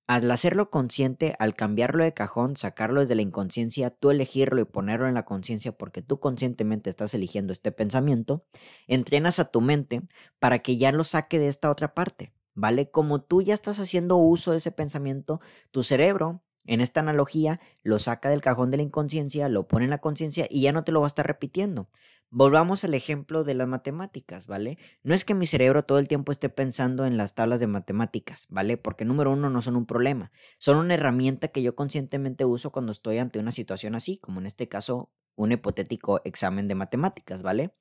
al 0.07 0.31
hacerlo 0.31 0.71
consciente, 0.71 1.35
al 1.39 1.55
cambiarlo 1.55 2.05
de 2.05 2.15
cajón, 2.15 2.57
sacarlo 2.57 3.01
desde 3.01 3.17
la 3.17 3.23
inconsciencia, 3.23 3.91
tú 3.91 4.11
elegirlo 4.11 4.61
y 4.61 4.65
ponerlo 4.65 5.09
en 5.09 5.15
la 5.15 5.25
conciencia 5.25 5.73
porque 5.73 6.03
tú 6.03 6.21
conscientemente 6.21 6.91
estás 6.91 7.15
eligiendo 7.15 7.53
este 7.53 7.73
pensamiento, 7.73 8.45
entrenas 8.87 9.39
a 9.41 9.51
tu 9.51 9.61
mente 9.61 10.03
para 10.39 10.61
que 10.61 10.77
ya 10.77 10.93
lo 10.93 11.03
saque 11.03 11.39
de 11.39 11.49
esta 11.49 11.71
otra 11.71 11.95
parte, 11.95 12.33
¿vale? 12.55 12.91
Como 12.91 13.23
tú 13.23 13.43
ya 13.43 13.55
estás 13.55 13.81
haciendo 13.81 14.17
uso 14.17 14.53
de 14.53 14.59
ese 14.59 14.71
pensamiento, 14.71 15.41
tu 15.73 15.83
cerebro, 15.83 16.43
en 16.67 16.81
esta 16.81 17.01
analogía, 17.01 17.61
lo 17.83 17.99
saca 17.99 18.29
del 18.29 18.41
cajón 18.41 18.71
de 18.71 18.79
la 18.79 18.83
inconsciencia, 18.83 19.49
lo 19.49 19.69
pone 19.69 19.85
en 19.85 19.91
la 19.91 20.01
conciencia 20.01 20.47
y 20.51 20.63
ya 20.63 20.73
no 20.73 20.85
te 20.85 20.93
lo 20.93 21.01
va 21.01 21.07
a 21.07 21.09
estar 21.09 21.27
repitiendo. 21.27 21.89
Volvamos 22.31 22.83
al 22.83 22.95
ejemplo 22.95 23.45
de 23.45 23.55
las 23.55 23.69
matemáticas, 23.69 24.47
¿vale? 24.49 24.79
No 25.05 25.15
es 25.15 25.25
que 25.25 25.35
mi 25.35 25.47
cerebro 25.47 25.85
todo 25.85 25.99
el 25.99 26.09
tiempo 26.09 26.33
esté 26.33 26.49
pensando 26.49 27.07
en 27.07 27.17
las 27.17 27.35
tablas 27.35 27.61
de 27.61 27.69
matemáticas, 27.69 28.47
¿vale? 28.49 28.77
Porque 28.77 29.05
número 29.05 29.31
uno 29.31 29.49
no 29.49 29.63
son 29.63 29.77
un 29.77 29.87
problema, 29.87 30.33
son 30.59 30.77
una 30.77 30.95
herramienta 30.95 31.49
que 31.49 31.63
yo 31.63 31.77
conscientemente 31.77 32.45
uso 32.45 32.73
cuando 32.73 32.93
estoy 32.93 33.19
ante 33.19 33.39
una 33.39 33.53
situación 33.53 33.95
así, 33.95 34.19
como 34.19 34.41
en 34.41 34.47
este 34.47 34.69
caso 34.69 35.13
un 35.37 35.53
hipotético 35.53 36.21
examen 36.25 36.67
de 36.67 36.75
matemáticas, 36.75 37.43
¿vale? 37.43 37.75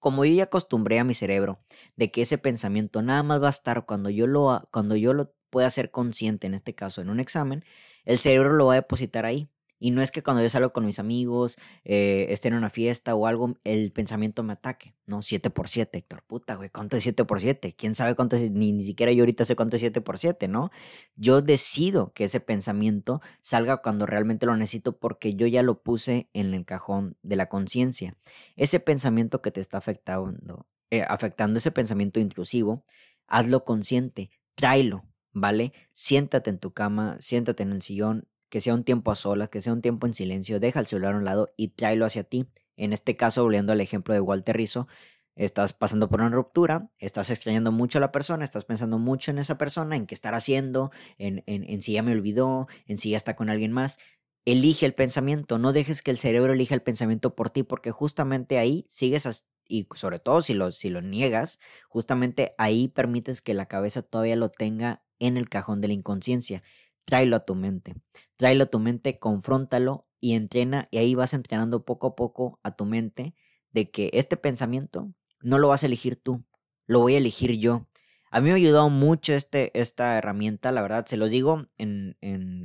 Como 0.00 0.24
yo 0.24 0.34
ya 0.34 0.44
acostumbré 0.44 0.98
a 0.98 1.04
mi 1.04 1.14
cerebro 1.14 1.60
de 1.96 2.10
que 2.10 2.22
ese 2.22 2.38
pensamiento 2.38 3.02
nada 3.02 3.22
más 3.22 3.40
va 3.40 3.46
a 3.48 3.50
estar 3.50 3.86
cuando 3.86 4.10
yo 4.10 4.26
lo, 4.26 4.64
cuando 4.72 4.96
yo 4.96 5.12
lo 5.12 5.32
pueda 5.48 5.70
ser 5.70 5.90
consciente, 5.90 6.46
en 6.46 6.54
este 6.54 6.74
caso 6.74 7.02
en 7.02 7.10
un 7.10 7.20
examen, 7.20 7.64
el 8.04 8.18
cerebro 8.18 8.52
lo 8.52 8.66
va 8.66 8.72
a 8.74 8.76
depositar 8.76 9.26
ahí. 9.26 9.48
Y 9.80 9.90
no 9.92 10.02
es 10.02 10.10
que 10.10 10.22
cuando 10.22 10.42
yo 10.42 10.50
salgo 10.50 10.72
con 10.74 10.84
mis 10.84 10.98
amigos, 10.98 11.56
eh, 11.84 12.26
esté 12.28 12.48
en 12.48 12.54
una 12.54 12.68
fiesta 12.68 13.14
o 13.14 13.26
algo, 13.26 13.56
el 13.64 13.90
pensamiento 13.92 14.42
me 14.42 14.52
ataque. 14.52 14.94
No, 15.06 15.22
7 15.22 15.48
por 15.48 15.68
7, 15.68 15.96
Héctor. 15.98 16.22
Puta, 16.26 16.54
güey, 16.54 16.68
¿cuánto 16.68 16.98
es 16.98 17.02
7 17.02 17.24
por 17.24 17.40
7? 17.40 17.74
¿Quién 17.76 17.94
sabe 17.94 18.14
cuánto 18.14 18.36
es? 18.36 18.50
Ni, 18.50 18.72
ni 18.72 18.84
siquiera 18.84 19.10
yo 19.10 19.22
ahorita 19.22 19.46
sé 19.46 19.56
cuánto 19.56 19.76
es 19.76 19.80
7 19.80 20.02
por 20.02 20.18
7, 20.18 20.48
¿no? 20.48 20.70
Yo 21.16 21.40
decido 21.40 22.12
que 22.12 22.24
ese 22.24 22.40
pensamiento 22.40 23.22
salga 23.40 23.78
cuando 23.78 24.04
realmente 24.04 24.44
lo 24.44 24.54
necesito 24.54 24.98
porque 24.98 25.34
yo 25.34 25.46
ya 25.46 25.62
lo 25.62 25.82
puse 25.82 26.28
en 26.34 26.52
el 26.52 26.66
cajón 26.66 27.16
de 27.22 27.36
la 27.36 27.48
conciencia. 27.48 28.16
Ese 28.56 28.80
pensamiento 28.80 29.40
que 29.40 29.50
te 29.50 29.62
está 29.62 29.78
afectando, 29.78 30.66
eh, 30.90 31.04
afectando 31.08 31.58
ese 31.58 31.70
pensamiento 31.70 32.20
intrusivo, 32.20 32.84
hazlo 33.26 33.64
consciente, 33.64 34.30
tráelo, 34.54 35.06
¿vale? 35.32 35.72
Siéntate 35.94 36.50
en 36.50 36.58
tu 36.58 36.72
cama, 36.72 37.16
siéntate 37.18 37.62
en 37.62 37.72
el 37.72 37.80
sillón, 37.80 38.28
que 38.50 38.60
sea 38.60 38.74
un 38.74 38.84
tiempo 38.84 39.10
a 39.10 39.14
solas, 39.14 39.48
que 39.48 39.60
sea 39.60 39.72
un 39.72 39.80
tiempo 39.80 40.06
en 40.06 40.12
silencio, 40.12 40.60
deja 40.60 40.80
el 40.80 40.86
celular 40.86 41.14
a 41.14 41.18
un 41.18 41.24
lado 41.24 41.54
y 41.56 41.68
tráelo 41.68 42.04
hacia 42.04 42.24
ti. 42.24 42.46
En 42.76 42.92
este 42.92 43.16
caso, 43.16 43.42
volviendo 43.42 43.72
al 43.72 43.80
ejemplo 43.80 44.12
de 44.12 44.20
Walter 44.20 44.56
Rizzo, 44.56 44.88
estás 45.36 45.72
pasando 45.72 46.10
por 46.10 46.20
una 46.20 46.30
ruptura, 46.30 46.90
estás 46.98 47.30
extrañando 47.30 47.72
mucho 47.72 47.98
a 47.98 48.00
la 48.00 48.12
persona, 48.12 48.44
estás 48.44 48.64
pensando 48.64 48.98
mucho 48.98 49.30
en 49.30 49.38
esa 49.38 49.56
persona, 49.56 49.96
en 49.96 50.06
qué 50.06 50.14
estar 50.14 50.34
haciendo, 50.34 50.90
en, 51.16 51.44
en, 51.46 51.64
en 51.64 51.80
si 51.80 51.92
ya 51.92 52.02
me 52.02 52.12
olvidó, 52.12 52.66
en 52.86 52.98
si 52.98 53.10
ya 53.10 53.16
está 53.16 53.36
con 53.36 53.48
alguien 53.48 53.72
más. 53.72 53.98
Elige 54.44 54.84
el 54.84 54.94
pensamiento, 54.94 55.58
no 55.58 55.72
dejes 55.72 56.02
que 56.02 56.10
el 56.10 56.18
cerebro 56.18 56.52
elija 56.52 56.74
el 56.74 56.82
pensamiento 56.82 57.36
por 57.36 57.50
ti, 57.50 57.62
porque 57.62 57.92
justamente 57.92 58.58
ahí 58.58 58.84
sigues, 58.88 59.44
y 59.68 59.86
sobre 59.94 60.18
todo 60.18 60.42
si 60.42 60.54
lo, 60.54 60.72
si 60.72 60.90
lo 60.90 61.02
niegas, 61.02 61.60
justamente 61.88 62.54
ahí 62.58 62.88
permites 62.88 63.42
que 63.42 63.54
la 63.54 63.66
cabeza 63.66 64.02
todavía 64.02 64.36
lo 64.36 64.50
tenga 64.50 65.04
en 65.20 65.36
el 65.36 65.48
cajón 65.48 65.80
de 65.80 65.88
la 65.88 65.94
inconsciencia 65.94 66.62
tráelo 67.10 67.36
a 67.36 67.44
tu 67.44 67.56
mente. 67.56 67.96
Tráelo 68.36 68.64
a 68.64 68.66
tu 68.66 68.78
mente, 68.78 69.18
confróntalo 69.18 70.06
y 70.20 70.34
entrena 70.34 70.86
y 70.92 70.98
ahí 70.98 71.14
vas 71.16 71.34
entrenando 71.34 71.84
poco 71.84 72.06
a 72.06 72.14
poco 72.14 72.60
a 72.62 72.76
tu 72.76 72.86
mente 72.86 73.34
de 73.72 73.90
que 73.90 74.10
este 74.14 74.36
pensamiento 74.36 75.12
no 75.42 75.58
lo 75.58 75.68
vas 75.68 75.82
a 75.82 75.86
elegir 75.86 76.14
tú, 76.14 76.44
lo 76.86 77.00
voy 77.00 77.16
a 77.16 77.18
elegir 77.18 77.58
yo. 77.58 77.88
A 78.32 78.40
mí 78.40 78.46
me 78.46 78.52
ha 78.52 78.54
ayudado 78.54 78.90
mucho 78.90 79.34
este, 79.34 79.76
esta 79.78 80.16
herramienta, 80.16 80.70
la 80.70 80.82
verdad, 80.82 81.04
se 81.06 81.16
los 81.16 81.30
digo 81.30 81.66
en, 81.78 82.16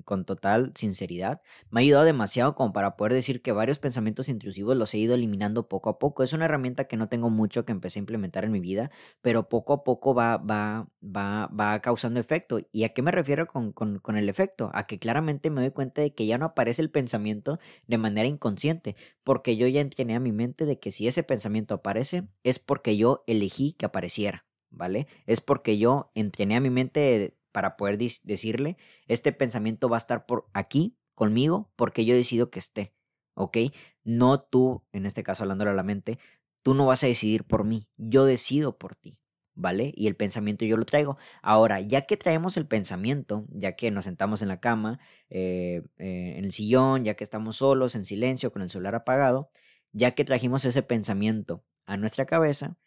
con 0.05 0.23
total 0.23 0.71
sinceridad. 0.75 1.41
Me 1.71 1.79
ha 1.79 1.83
ayudado 1.83 2.05
demasiado 2.05 2.53
como 2.53 2.71
para 2.71 2.95
poder 2.95 3.13
decir 3.13 3.41
que 3.41 3.51
varios 3.51 3.79
pensamientos 3.79 4.29
intrusivos 4.29 4.77
los 4.77 4.93
he 4.93 4.99
ido 4.99 5.15
eliminando 5.15 5.67
poco 5.67 5.89
a 5.89 5.97
poco. 5.97 6.21
Es 6.21 6.33
una 6.33 6.45
herramienta 6.45 6.83
que 6.87 6.97
no 6.97 7.09
tengo 7.09 7.31
mucho 7.31 7.65
que 7.65 7.71
empecé 7.71 7.97
a 7.97 8.01
implementar 8.01 8.45
en 8.45 8.51
mi 8.51 8.59
vida, 8.59 8.91
pero 9.21 9.49
poco 9.49 9.73
a 9.73 9.83
poco 9.83 10.13
va, 10.13 10.37
va, 10.37 10.87
va, 11.03 11.47
va 11.47 11.81
causando 11.81 12.19
efecto. 12.19 12.59
¿Y 12.71 12.83
a 12.83 12.89
qué 12.93 13.01
me 13.01 13.09
refiero 13.11 13.47
con, 13.47 13.71
con, 13.73 13.97
con 13.97 14.17
el 14.17 14.29
efecto? 14.29 14.69
A 14.75 14.85
que 14.85 14.99
claramente 14.99 15.49
me 15.49 15.61
doy 15.61 15.71
cuenta 15.71 16.01
de 16.03 16.13
que 16.13 16.27
ya 16.27 16.37
no 16.37 16.45
aparece 16.45 16.83
el 16.83 16.91
pensamiento 16.91 17.57
de 17.87 17.97
manera 17.97 18.27
inconsciente, 18.27 18.95
porque 19.23 19.57
yo 19.57 19.67
ya 19.67 19.81
entrené 19.81 20.15
a 20.15 20.19
mi 20.19 20.31
mente 20.31 20.65
de 20.65 20.77
que 20.77 20.91
si 20.91 21.07
ese 21.07 21.23
pensamiento 21.23 21.73
aparece 21.73 22.27
es 22.43 22.59
porque 22.59 22.97
yo 22.97 23.23
elegí 23.25 23.73
que 23.73 23.87
apareciera. 23.87 24.45
¿Vale? 24.75 25.07
Es 25.25 25.41
porque 25.41 25.77
yo 25.77 26.11
entrené 26.13 26.55
a 26.55 26.61
mi 26.61 26.69
mente 26.69 27.35
para 27.51 27.77
poder 27.77 27.97
decirle, 27.97 28.77
este 29.07 29.31
pensamiento 29.31 29.89
va 29.89 29.97
a 29.97 30.03
estar 30.03 30.25
por 30.25 30.47
aquí 30.53 30.97
conmigo 31.13 31.71
porque 31.75 32.05
yo 32.05 32.15
decido 32.15 32.49
que 32.49 32.59
esté, 32.59 32.93
¿ok? 33.33 33.57
No 34.03 34.41
tú, 34.41 34.83
en 34.91 35.05
este 35.05 35.23
caso 35.23 35.43
hablándole 35.43 35.71
a 35.71 35.75
la 35.75 35.83
mente, 35.83 36.19
tú 36.61 36.73
no 36.73 36.85
vas 36.85 37.03
a 37.03 37.07
decidir 37.07 37.45
por 37.45 37.63
mí, 37.63 37.87
yo 37.97 38.25
decido 38.25 38.77
por 38.77 38.95
ti, 38.95 39.21
¿vale? 39.53 39.93
Y 39.95 40.07
el 40.07 40.15
pensamiento 40.15 40.65
yo 40.65 40.75
lo 40.77 40.85
traigo. 40.85 41.17
Ahora, 41.41 41.79
ya 41.79 42.01
que 42.01 42.17
traemos 42.17 42.57
el 42.57 42.67
pensamiento, 42.67 43.45
ya 43.49 43.75
que 43.77 43.89
nos 43.89 44.05
sentamos 44.05 44.41
en 44.41 44.49
la 44.49 44.59
cama, 44.59 44.99
eh, 45.29 45.83
eh, 45.97 46.33
en 46.37 46.43
el 46.43 46.51
sillón, 46.51 47.05
ya 47.05 47.13
que 47.13 47.23
estamos 47.23 47.57
solos, 47.57 47.95
en 47.95 48.03
silencio, 48.03 48.51
con 48.51 48.61
el 48.61 48.69
celular 48.69 48.95
apagado, 48.95 49.49
ya 49.93 50.11
que 50.11 50.25
trajimos 50.25 50.65
ese 50.65 50.83
pensamiento 50.83 51.63
a 51.85 51.95
nuestra 51.97 52.25
cabeza, 52.25 52.77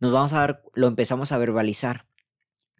nos 0.00 0.12
vamos 0.12 0.32
a 0.32 0.40
dar, 0.40 0.62
lo 0.74 0.86
empezamos 0.86 1.32
a 1.32 1.38
verbalizar. 1.38 2.06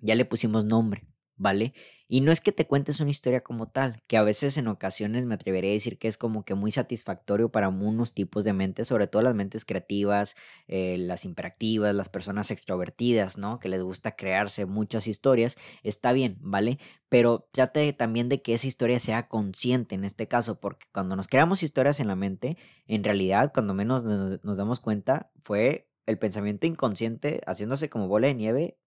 Ya 0.00 0.14
le 0.14 0.24
pusimos 0.24 0.64
nombre, 0.64 1.09
¿vale? 1.37 1.72
Y 2.07 2.20
no 2.22 2.33
es 2.33 2.40
que 2.40 2.52
te 2.52 2.66
cuentes 2.66 3.00
una 3.00 3.11
historia 3.11 3.42
como 3.42 3.68
tal, 3.68 4.02
que 4.07 4.16
a 4.16 4.22
veces 4.22 4.57
en 4.57 4.68
ocasiones 4.68 5.26
me 5.26 5.35
atrevería 5.35 5.70
a 5.70 5.74
decir 5.74 5.98
que 5.98 6.09
es 6.09 6.16
como 6.16 6.44
que 6.44 6.54
muy 6.54 6.72
satisfactorio 6.72 7.50
para 7.50 7.68
unos 7.68 8.14
tipos 8.14 8.44
de 8.44 8.52
mentes, 8.52 8.88
sobre 8.88 9.09
todo 9.09 9.22
las 9.22 9.35
mentes 9.35 9.64
creativas, 9.64 10.37
eh, 10.68 10.96
las 10.98 11.24
imperactivas, 11.24 11.94
las 11.94 12.09
personas 12.09 12.50
extrovertidas, 12.50 13.38
¿no? 13.38 13.59
Que 13.59 13.68
les 13.68 13.83
gusta 13.83 14.16
crearse 14.16 14.64
muchas 14.66 15.07
historias, 15.07 15.57
está 15.83 16.12
bien, 16.12 16.38
¿vale? 16.40 16.78
Pero 17.09 17.48
trate 17.52 17.92
también 17.92 18.28
de 18.28 18.40
que 18.40 18.54
esa 18.54 18.66
historia 18.66 19.00
sea 19.00 19.28
consciente 19.28 19.94
en 19.94 20.04
este 20.04 20.28
caso, 20.28 20.61
porque 20.61 20.87
cuando 20.92 21.16
nos 21.16 21.28
creamos 21.28 21.62
historias 21.62 22.00
en 22.00 22.09
la 22.09 22.16
mente, 22.16 22.57
en 22.87 23.04
realidad, 23.04 23.52
cuando 23.52 23.74
menos 23.74 24.04
nos, 24.04 24.42
nos 24.44 24.57
damos 24.57 24.81
cuenta, 24.81 25.31
fue 25.42 25.88
el 26.08 26.18
pensamiento 26.18 26.66
inconsciente 26.66 27.42
haciéndose 27.46 27.90
como 27.90 28.08
bola 28.08 28.28
de 28.28 28.34
nieve 28.34 28.78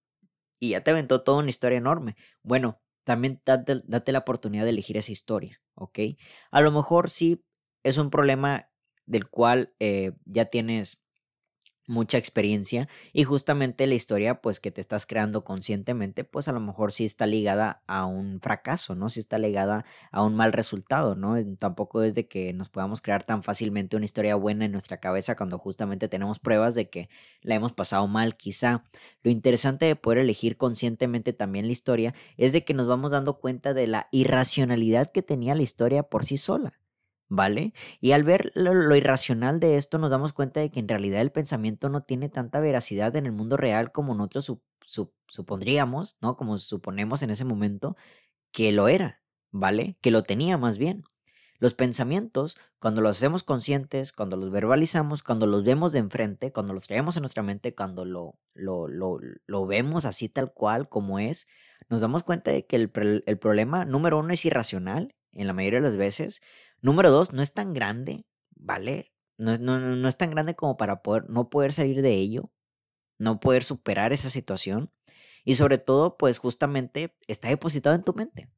y 0.60 0.70
ya 0.70 0.84
te 0.84 0.92
aventó 0.92 1.24
toda 1.24 1.40
una 1.40 1.50
historia 1.50 1.78
enorme. 1.78 2.16
Bueno, 2.42 2.82
también 3.04 3.42
date, 3.46 3.82
date, 3.86 4.12
la 4.12 4.20
oportunidad 4.20 4.64
de 4.64 4.72
elegir 4.72 4.98
esa 4.98 5.12
historia, 5.12 5.62
¿ok? 5.76 6.00
A 6.50 6.62
lo 6.62 6.72
mejor 6.72 7.10
sí 7.12 7.46
es 7.84 8.00
un 8.00 8.10
problema 8.10 8.70
del 9.06 9.30
cual 9.30 9.76
eh, 9.80 10.14
ya 10.26 10.46
tienes 10.46 11.01
mucha 11.88 12.18
experiencia 12.18 12.88
y 13.14 13.24
justamente 13.24 13.88
la 13.88 13.96
historia 13.96 14.42
pues 14.42 14.60
que 14.60 14.72
te 14.72 14.82
estás 14.82 15.06
creando 15.06 15.44
conscientemente 15.44 16.24
pues 16.24 16.48
a 16.48 16.52
lo 16.52 16.60
mejor 16.60 16.92
sí 16.94 17.06
está 17.06 17.26
ligada 17.28 17.84
a 17.88 18.06
un 18.06 18.40
fracaso, 18.42 18.96
¿no? 18.96 19.10
Sí 19.10 19.20
está 19.20 19.38
ligada 19.38 19.86
a 20.12 20.24
un 20.24 20.36
mal 20.36 20.54
resultado, 20.54 21.16
¿no? 21.16 21.36
Tampoco 21.58 22.04
es 22.04 22.16
de 22.16 22.28
que 22.28 22.54
nos 22.54 22.70
podamos 22.70 23.02
crear 23.02 23.24
tan 23.24 23.44
fácilmente 23.44 23.96
una 23.98 24.06
historia 24.06 24.36
buena 24.36 24.66
en 24.66 24.72
nuestra 24.72 25.00
cabeza 25.00 25.36
cuando 25.36 25.58
justamente 25.58 26.08
tenemos 26.08 26.40
pruebas 26.40 26.76
de 26.76 26.90
que 26.90 27.10
la 27.42 27.56
hemos 27.56 27.74
pasado 27.74 28.08
mal 28.08 28.36
quizá. 28.38 28.84
Lo 29.24 29.32
interesante 29.32 29.86
de 29.86 29.96
poder 29.96 30.20
elegir 30.20 30.58
conscientemente 30.58 31.34
también 31.34 31.66
la 31.66 31.72
historia 31.72 32.14
es 32.38 32.54
de 32.54 32.64
que 32.64 32.74
nos 32.74 32.88
vamos 32.88 33.12
dando 33.12 33.40
cuenta 33.40 33.74
de 33.74 33.88
la 33.88 34.08
irracionalidad 34.12 35.12
que 35.12 35.22
tenía 35.22 35.56
la 35.56 35.64
historia 35.64 36.04
por 36.04 36.26
sí 36.26 36.38
sola. 36.38 36.81
¿Vale? 37.32 37.74
Y 38.02 38.12
al 38.12 38.26
ver 38.26 38.52
lo, 38.56 38.94
irracional 38.94 39.62
de 39.62 39.78
esto 39.78 39.98
nos 39.98 40.12
damos 40.12 40.34
cuenta 40.34 40.60
de 40.60 40.70
que 40.70 40.82
en 40.82 40.90
realidad 40.90 41.22
el 41.22 41.32
pensamiento 41.32 41.88
no 41.88 42.04
tiene 42.04 42.28
tanta 42.28 42.60
veracidad 42.60 43.16
en 43.16 43.26
el 43.26 43.32
mundo 43.32 43.56
real 43.56 43.94
como 43.94 44.14
nosotros 44.14 44.58
supondríamos, 45.28 46.18
¿no? 46.22 46.36
Como 46.36 46.58
suponemos 46.58 47.24
en 47.24 47.30
ese 47.30 47.46
momento, 47.46 47.96
que 48.52 48.74
lo 48.74 48.90
era, 48.90 49.22
¿vale? 49.50 49.98
Que 50.02 50.12
lo 50.12 50.24
tenía 50.24 50.58
más 50.58 50.78
bien. 50.78 51.04
Los 51.60 51.74
pensamientos, 51.74 52.58
cuando 52.80 53.00
los 53.00 53.16
hacemos 53.18 53.44
conscientes, 53.44 54.12
cuando 54.12 54.36
los 54.36 54.52
verbalizamos, 54.52 55.24
cuando 55.24 55.48
los 55.48 55.64
vemos 55.64 55.94
de 55.94 56.00
enfrente, 56.00 56.52
cuando 56.52 56.74
los 56.74 56.88
traemos 56.88 57.16
en 57.16 57.22
nuestra 57.22 57.44
mente, 57.44 57.74
cuando 57.74 58.04
lo, 58.04 58.40
lo, 58.56 58.90
lo, 58.90 59.20
lo 59.46 59.66
vemos 59.66 60.04
así 60.04 60.28
tal 60.28 60.52
cual 60.54 60.90
como 60.90 61.18
es, 61.18 61.48
nos 61.88 62.02
damos 62.02 62.24
cuenta 62.24 62.52
de 62.52 62.66
que 62.66 62.76
el, 62.76 63.24
el 63.26 63.38
problema 63.40 63.86
número 63.86 64.20
uno 64.20 64.34
es 64.34 64.44
irracional 64.44 65.16
en 65.34 65.48
la 65.48 65.54
mayoría 65.54 65.80
de 65.80 65.88
las 65.88 65.98
veces. 65.98 66.42
Número 66.82 67.12
dos, 67.12 67.34
no 67.34 67.42
es 67.42 67.54
tan 67.54 67.74
grande, 67.74 68.26
¿vale? 68.56 69.14
No, 69.38 69.58
no, 69.58 69.80
no 69.80 70.08
es 70.08 70.18
tan 70.18 70.32
grande 70.32 70.56
como 70.56 70.78
para 70.78 71.02
poder, 71.02 71.30
no 71.30 71.50
poder 71.50 71.74
salir 71.74 72.02
de 72.02 72.14
ello, 72.14 72.52
no 73.20 73.40
poder 73.40 73.64
superar 73.64 74.14
esa 74.14 74.30
situación. 74.30 74.92
Y 75.46 75.56
sobre 75.56 75.78
todo, 75.80 76.18
pues 76.18 76.38
justamente 76.40 77.18
está 77.28 77.50
depositado 77.50 77.96
en 77.96 78.04
tu 78.04 78.14
mente. 78.14 78.50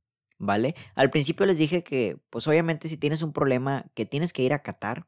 ¿vale? 0.44 0.76
Al 0.96 1.10
principio 1.10 1.46
les 1.46 1.58
dije 1.58 1.84
que, 1.84 2.20
pues 2.30 2.48
obviamente 2.48 2.88
si 2.90 2.98
tienes 2.98 3.22
un 3.22 3.34
problema 3.34 3.86
que 3.96 4.06
tienes 4.06 4.34
que 4.34 4.44
ir 4.44 4.54
a 4.54 4.62
Qatar, 4.62 5.08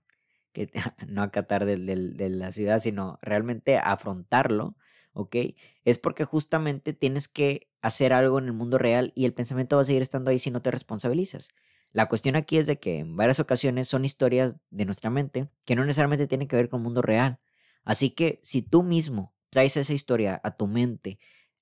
que 0.54 0.69
no 1.08 1.21
a 1.21 1.32
Qatar 1.32 1.65
de, 1.65 1.78
de 1.78 2.30
la 2.30 2.51
ciudad, 2.51 2.80
sino 2.80 3.19
realmente 3.21 3.78
afrontarlo, 3.78 4.78
¿ok? 5.13 5.36
Es 5.84 5.97
porque 5.97 6.25
justamente 6.25 6.93
tienes 6.93 7.28
que 7.28 7.69
hacer 7.82 8.13
algo 8.13 8.39
en 8.39 8.45
el 8.45 8.54
mundo 8.54 8.78
real 8.78 9.12
y 9.15 9.25
el 9.25 9.34
pensamiento 9.34 9.75
va 9.75 9.84
a 9.84 9.86
seguir 9.86 10.01
estando 10.01 10.32
ahí 10.32 10.39
si 10.39 10.51
no 10.51 10.62
te 10.62 10.71
responsabilizas. 10.71 11.49
La 11.95 12.10
cuestión 12.10 12.36
aquí 12.36 12.58
es 12.58 12.67
de 12.67 12.77
que 12.77 12.97
en 12.97 13.15
varias 13.15 13.39
ocasiones 13.39 13.88
son 13.88 14.03
historias 14.03 14.58
de 14.69 14.84
nuestra 14.84 15.10
mente 15.10 15.47
que 15.63 15.77
no 15.77 15.86
necesariamente 15.86 16.27
tienen 16.27 16.49
que 16.49 16.58
ver 16.58 16.67
con 16.67 16.81
el 16.81 16.84
mundo 16.84 17.01
real. 17.01 17.39
Así 17.86 18.10
que 18.10 18.41
si 18.43 18.62
tú 18.62 18.84
mismo 18.84 19.34
traes 19.49 19.77
esa 19.77 19.93
historia 19.93 20.41
a 20.43 20.58
tu 20.58 20.67
mente, 20.67 21.19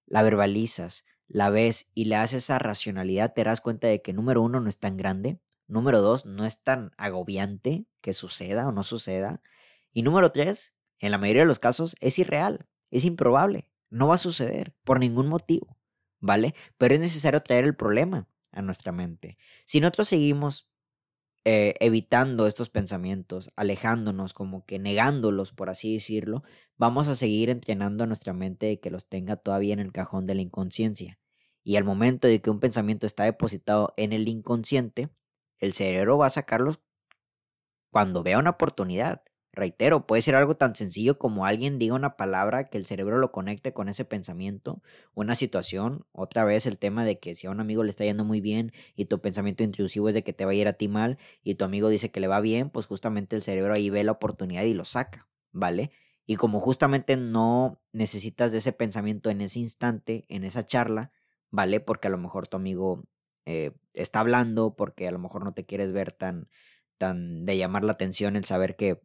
la 0.07 0.23
verbalizas, 0.23 1.05
la 1.27 1.51
ves 1.51 1.91
y 1.93 2.05
le 2.05 2.15
haces 2.15 2.45
esa 2.45 2.57
racionalidad, 2.57 3.33
te 3.33 3.43
das 3.43 3.61
cuenta 3.61 3.85
de 3.85 4.01
que 4.01 4.11
número 4.11 4.41
uno 4.41 4.59
no 4.59 4.69
es 4.69 4.79
tan 4.79 4.97
grande, 4.97 5.39
número 5.67 6.01
dos 6.01 6.25
no 6.25 6.45
es 6.45 6.63
tan 6.63 6.93
agobiante 6.97 7.85
que 8.01 8.13
suceda 8.13 8.67
o 8.67 8.71
no 8.71 8.81
suceda, 8.81 9.43
y 9.91 10.01
número 10.01 10.31
tres, 10.31 10.73
en 10.97 11.11
la 11.11 11.19
mayoría 11.19 11.43
de 11.43 11.47
los 11.47 11.59
casos, 11.59 11.95
es 11.99 12.17
irreal, 12.17 12.65
es 12.89 13.05
improbable, 13.05 13.69
no 13.91 14.07
va 14.07 14.15
a 14.15 14.17
suceder 14.17 14.73
por 14.83 14.99
ningún 14.99 15.27
motivo, 15.27 15.77
¿vale? 16.19 16.55
Pero 16.79 16.95
es 16.95 16.99
necesario 16.99 17.39
traer 17.41 17.65
el 17.65 17.75
problema 17.75 18.27
a 18.53 18.61
nuestra 18.61 18.91
mente. 18.91 19.37
Si 19.65 19.79
nosotros 19.79 20.07
seguimos 20.07 20.69
eh, 21.45 21.73
evitando 21.81 22.47
estos 22.47 22.69
pensamientos, 22.69 23.51
alejándonos, 23.57 24.33
como 24.33 24.65
que 24.65 24.79
negándolos, 24.79 25.51
por 25.51 25.69
así 25.69 25.93
decirlo, 25.93 26.43
vamos 26.77 27.09
a 27.09 27.15
seguir 27.15 27.49
entrenando 27.49 28.05
a 28.05 28.07
nuestra 28.07 28.31
mente 28.31 28.67
de 28.67 28.79
que 28.79 28.89
los 28.89 29.09
tenga 29.09 29.35
todavía 29.35 29.73
en 29.73 29.79
el 29.79 29.91
cajón 29.91 30.25
de 30.25 30.35
la 30.35 30.41
inconsciencia. 30.41 31.19
Y 31.61 31.75
al 31.75 31.83
momento 31.83 32.27
de 32.29 32.41
que 32.41 32.49
un 32.49 32.61
pensamiento 32.61 33.05
está 33.05 33.25
depositado 33.25 33.93
en 33.97 34.13
el 34.13 34.29
inconsciente, 34.29 35.09
el 35.59 35.73
cerebro 35.73 36.17
va 36.17 36.27
a 36.27 36.29
sacarlos 36.29 36.79
cuando 37.91 38.23
vea 38.23 38.39
una 38.39 38.51
oportunidad. 38.51 39.23
Reitero, 39.55 40.07
puede 40.07 40.23
ser 40.23 40.33
algo 40.33 40.57
tan 40.57 40.75
sencillo 40.75 41.19
como 41.19 41.45
alguien 41.45 41.77
diga 41.77 41.93
una 41.93 42.17
palabra 42.17 42.69
que 42.69 42.77
el 42.79 42.87
cerebro 42.87 43.19
lo 43.19 43.31
conecte 43.31 43.71
con 43.71 43.87
ese 43.87 44.03
pensamiento, 44.03 44.81
una 45.13 45.35
situación, 45.35 46.07
otra 46.11 46.43
vez 46.43 46.65
el 46.65 46.79
tema 46.79 47.05
de 47.05 47.19
que 47.19 47.35
si 47.35 47.45
a 47.45 47.51
un 47.51 47.59
amigo 47.59 47.83
le 47.83 47.91
está 47.91 48.03
yendo 48.03 48.25
muy 48.25 48.41
bien 48.41 48.71
y 48.95 49.05
tu 49.05 49.21
pensamiento 49.21 49.61
intrusivo 49.61 50.09
es 50.09 50.15
de 50.15 50.23
que 50.23 50.33
te 50.33 50.45
va 50.45 50.51
a 50.51 50.55
ir 50.55 50.67
a 50.67 50.73
ti 50.73 50.87
mal 50.87 51.19
y 51.43 51.53
tu 51.53 51.65
amigo 51.65 51.89
dice 51.89 52.09
que 52.09 52.19
le 52.19 52.27
va 52.27 52.41
bien, 52.41 52.71
pues 52.71 52.87
justamente 52.87 53.35
el 53.35 53.43
cerebro 53.43 53.75
ahí 53.75 53.91
ve 53.91 54.03
la 54.03 54.13
oportunidad 54.13 54.63
y 54.63 54.73
lo 54.73 54.85
saca, 54.85 55.27
¿vale? 55.51 55.91
Y 56.25 56.37
como 56.37 56.59
justamente 56.59 57.15
no 57.15 57.79
necesitas 57.91 58.51
de 58.51 58.57
ese 58.57 58.71
pensamiento 58.73 59.29
en 59.29 59.41
ese 59.41 59.59
instante, 59.59 60.25
en 60.29 60.45
esa 60.45 60.65
charla, 60.65 61.11
¿vale? 61.51 61.79
Porque 61.79 62.07
a 62.07 62.11
lo 62.11 62.17
mejor 62.17 62.47
tu 62.47 62.57
amigo 62.57 63.03
eh, 63.45 63.71
está 63.93 64.21
hablando, 64.21 64.75
porque 64.75 65.07
a 65.07 65.11
lo 65.11 65.19
mejor 65.19 65.43
no 65.43 65.53
te 65.53 65.65
quieres 65.65 65.91
ver 65.91 66.11
tan, 66.11 66.49
tan 66.97 67.45
de 67.45 67.55
llamar 67.55 67.83
la 67.83 67.93
atención 67.93 68.35
el 68.35 68.45
saber 68.45 68.75
que 68.75 69.01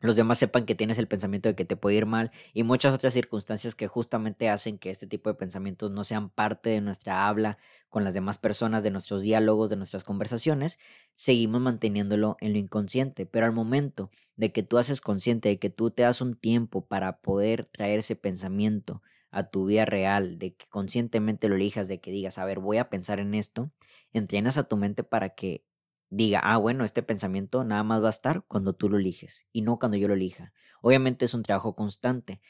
los 0.00 0.16
demás 0.16 0.38
sepan 0.38 0.66
que 0.66 0.74
tienes 0.74 0.98
el 0.98 1.08
pensamiento 1.08 1.48
de 1.48 1.54
que 1.54 1.64
te 1.64 1.76
puede 1.76 1.96
ir 1.96 2.06
mal 2.06 2.30
y 2.52 2.62
muchas 2.62 2.94
otras 2.94 3.14
circunstancias 3.14 3.74
que 3.74 3.88
justamente 3.88 4.48
hacen 4.48 4.78
que 4.78 4.90
este 4.90 5.06
tipo 5.06 5.30
de 5.30 5.36
pensamientos 5.36 5.90
no 5.90 6.04
sean 6.04 6.28
parte 6.30 6.70
de 6.70 6.80
nuestra 6.80 7.28
habla 7.28 7.58
con 7.88 8.04
las 8.04 8.14
demás 8.14 8.36
personas, 8.36 8.82
de 8.82 8.90
nuestros 8.90 9.22
diálogos, 9.22 9.70
de 9.70 9.76
nuestras 9.76 10.04
conversaciones, 10.04 10.78
seguimos 11.14 11.62
manteniéndolo 11.62 12.36
en 12.40 12.52
lo 12.52 12.58
inconsciente. 12.58 13.24
Pero 13.24 13.46
al 13.46 13.52
momento 13.52 14.10
de 14.36 14.52
que 14.52 14.62
tú 14.62 14.76
haces 14.76 15.00
consciente, 15.00 15.48
de 15.48 15.58
que 15.58 15.70
tú 15.70 15.90
te 15.90 16.02
das 16.02 16.20
un 16.20 16.34
tiempo 16.34 16.84
para 16.84 17.20
poder 17.20 17.64
traer 17.64 18.00
ese 18.00 18.14
pensamiento 18.14 19.02
a 19.30 19.44
tu 19.44 19.66
vida 19.66 19.84
real, 19.84 20.38
de 20.38 20.54
que 20.54 20.66
conscientemente 20.68 21.48
lo 21.48 21.54
elijas, 21.54 21.88
de 21.88 22.00
que 22.00 22.10
digas, 22.10 22.38
a 22.38 22.44
ver, 22.44 22.58
voy 22.58 22.78
a 22.78 22.90
pensar 22.90 23.18
en 23.18 23.34
esto, 23.34 23.70
entrenas 24.12 24.58
a 24.58 24.64
tu 24.64 24.76
mente 24.76 25.02
para 25.02 25.30
que 25.30 25.64
diga, 26.10 26.40
ah, 26.40 26.56
bueno, 26.56 26.84
este 26.84 27.02
pensamiento 27.02 27.64
nada 27.64 27.82
más 27.82 28.02
va 28.02 28.08
a 28.08 28.10
estar 28.10 28.44
cuando 28.46 28.72
tú 28.72 28.88
lo 28.88 28.98
eliges 28.98 29.46
y 29.52 29.62
no 29.62 29.76
cuando 29.76 29.96
yo 29.96 30.08
lo 30.08 30.14
elija. 30.14 30.52
Obviamente 30.80 31.24
es 31.24 31.34
un 31.34 31.42
trabajo 31.42 31.74
constante. 31.74 32.40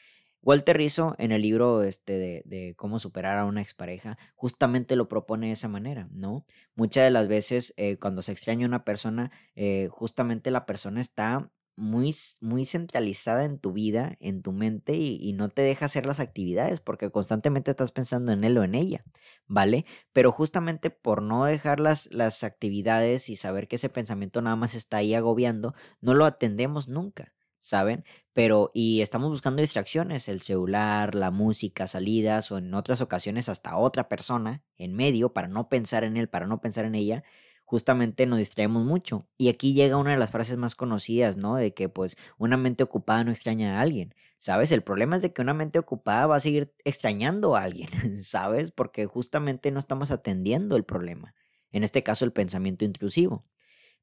Walter 0.41 0.77
Rizzo, 0.77 1.15
en 1.17 1.31
el 1.31 1.41
libro 1.41 1.83
este 1.83 2.43
de, 2.45 2.73
cómo 2.77 2.99
superar 2.99 3.37
a 3.37 3.45
una 3.45 3.61
expareja, 3.61 4.17
justamente 4.35 4.95
lo 4.95 5.09
propone 5.09 5.47
de 5.47 5.53
esa 5.53 5.67
manera, 5.67 6.07
¿no? 6.11 6.45
Muchas 6.75 7.03
de 7.03 7.11
las 7.11 7.27
veces 7.27 7.73
eh, 7.75 7.97
cuando 7.97 8.21
se 8.21 8.31
extraña 8.31 8.67
una 8.67 8.85
persona, 8.85 9.31
eh, 9.55 9.89
justamente 9.91 10.51
la 10.51 10.65
persona 10.65 11.01
está 11.01 11.51
muy, 11.77 12.13
muy 12.41 12.65
centralizada 12.65 13.45
en 13.45 13.59
tu 13.59 13.71
vida, 13.71 14.17
en 14.19 14.41
tu 14.41 14.51
mente 14.51 14.95
y, 14.95 15.31
no 15.33 15.49
te 15.49 15.61
deja 15.61 15.85
hacer 15.85 16.05
las 16.07 16.19
actividades 16.19 16.79
porque 16.79 17.11
constantemente 17.11 17.71
estás 17.71 17.91
pensando 17.91 18.31
en 18.33 18.43
él 18.43 18.57
o 18.57 18.63
en 18.63 18.75
ella, 18.75 19.05
¿vale? 19.45 19.85
Pero 20.11 20.31
justamente 20.31 20.89
por 20.89 21.21
no 21.21 21.45
dejar 21.45 21.79
las, 21.79 22.11
las 22.11 22.43
actividades 22.43 23.29
y 23.29 23.35
saber 23.35 23.67
que 23.67 23.75
ese 23.77 23.89
pensamiento 23.89 24.41
nada 24.41 24.55
más 24.55 24.73
está 24.73 24.97
ahí 24.97 25.13
agobiando, 25.13 25.75
no 26.01 26.15
lo 26.15 26.25
atendemos 26.25 26.89
nunca. 26.89 27.33
¿saben? 27.59 28.05
Pero, 28.33 28.71
y 28.73 29.01
estamos 29.01 29.29
buscando 29.29 29.61
distracciones, 29.61 30.29
el 30.29 30.41
celular, 30.41 31.15
la 31.15 31.31
música, 31.31 31.87
salidas 31.87 32.51
o 32.51 32.57
en 32.59 32.73
otras 32.73 33.01
ocasiones 33.01 33.49
hasta 33.49 33.77
otra 33.77 34.07
persona 34.07 34.63
en 34.77 34.93
medio 34.95 35.33
para 35.33 35.47
no 35.47 35.67
pensar 35.67 36.03
en 36.03 36.17
él, 36.17 36.29
para 36.29 36.47
no 36.47 36.61
pensar 36.61 36.85
en 36.85 36.95
ella, 36.95 37.23
justamente 37.67 38.25
nos 38.25 38.39
distraemos 38.39 38.85
mucho. 38.85 39.27
Y 39.37 39.49
aquí 39.49 39.73
llega 39.73 39.97
una 39.97 40.11
de 40.11 40.17
las 40.17 40.31
frases 40.31 40.55
más 40.55 40.73
conocidas, 40.73 41.35
¿no? 41.35 41.57
De 41.57 41.73
que 41.73 41.89
pues 41.89 42.15
una 42.37 42.55
mente 42.55 42.81
ocupada 42.81 43.25
no 43.25 43.31
extraña 43.31 43.77
a 43.77 43.81
alguien, 43.81 44.15
¿sabes? 44.37 44.71
El 44.71 44.83
problema 44.83 45.17
es 45.17 45.21
de 45.21 45.33
que 45.33 45.41
una 45.41 45.53
mente 45.53 45.77
ocupada 45.77 46.27
va 46.27 46.37
a 46.37 46.39
seguir 46.39 46.73
extrañando 46.85 47.57
a 47.57 47.63
alguien, 47.63 47.89
¿sabes? 48.23 48.71
Porque 48.71 49.05
justamente 49.05 49.69
no 49.71 49.79
estamos 49.79 50.11
atendiendo 50.11 50.77
el 50.77 50.85
problema. 50.85 51.35
En 51.71 51.83
este 51.83 52.03
caso, 52.03 52.23
el 52.23 52.31
pensamiento 52.31 52.85
intrusivo. 52.85 53.43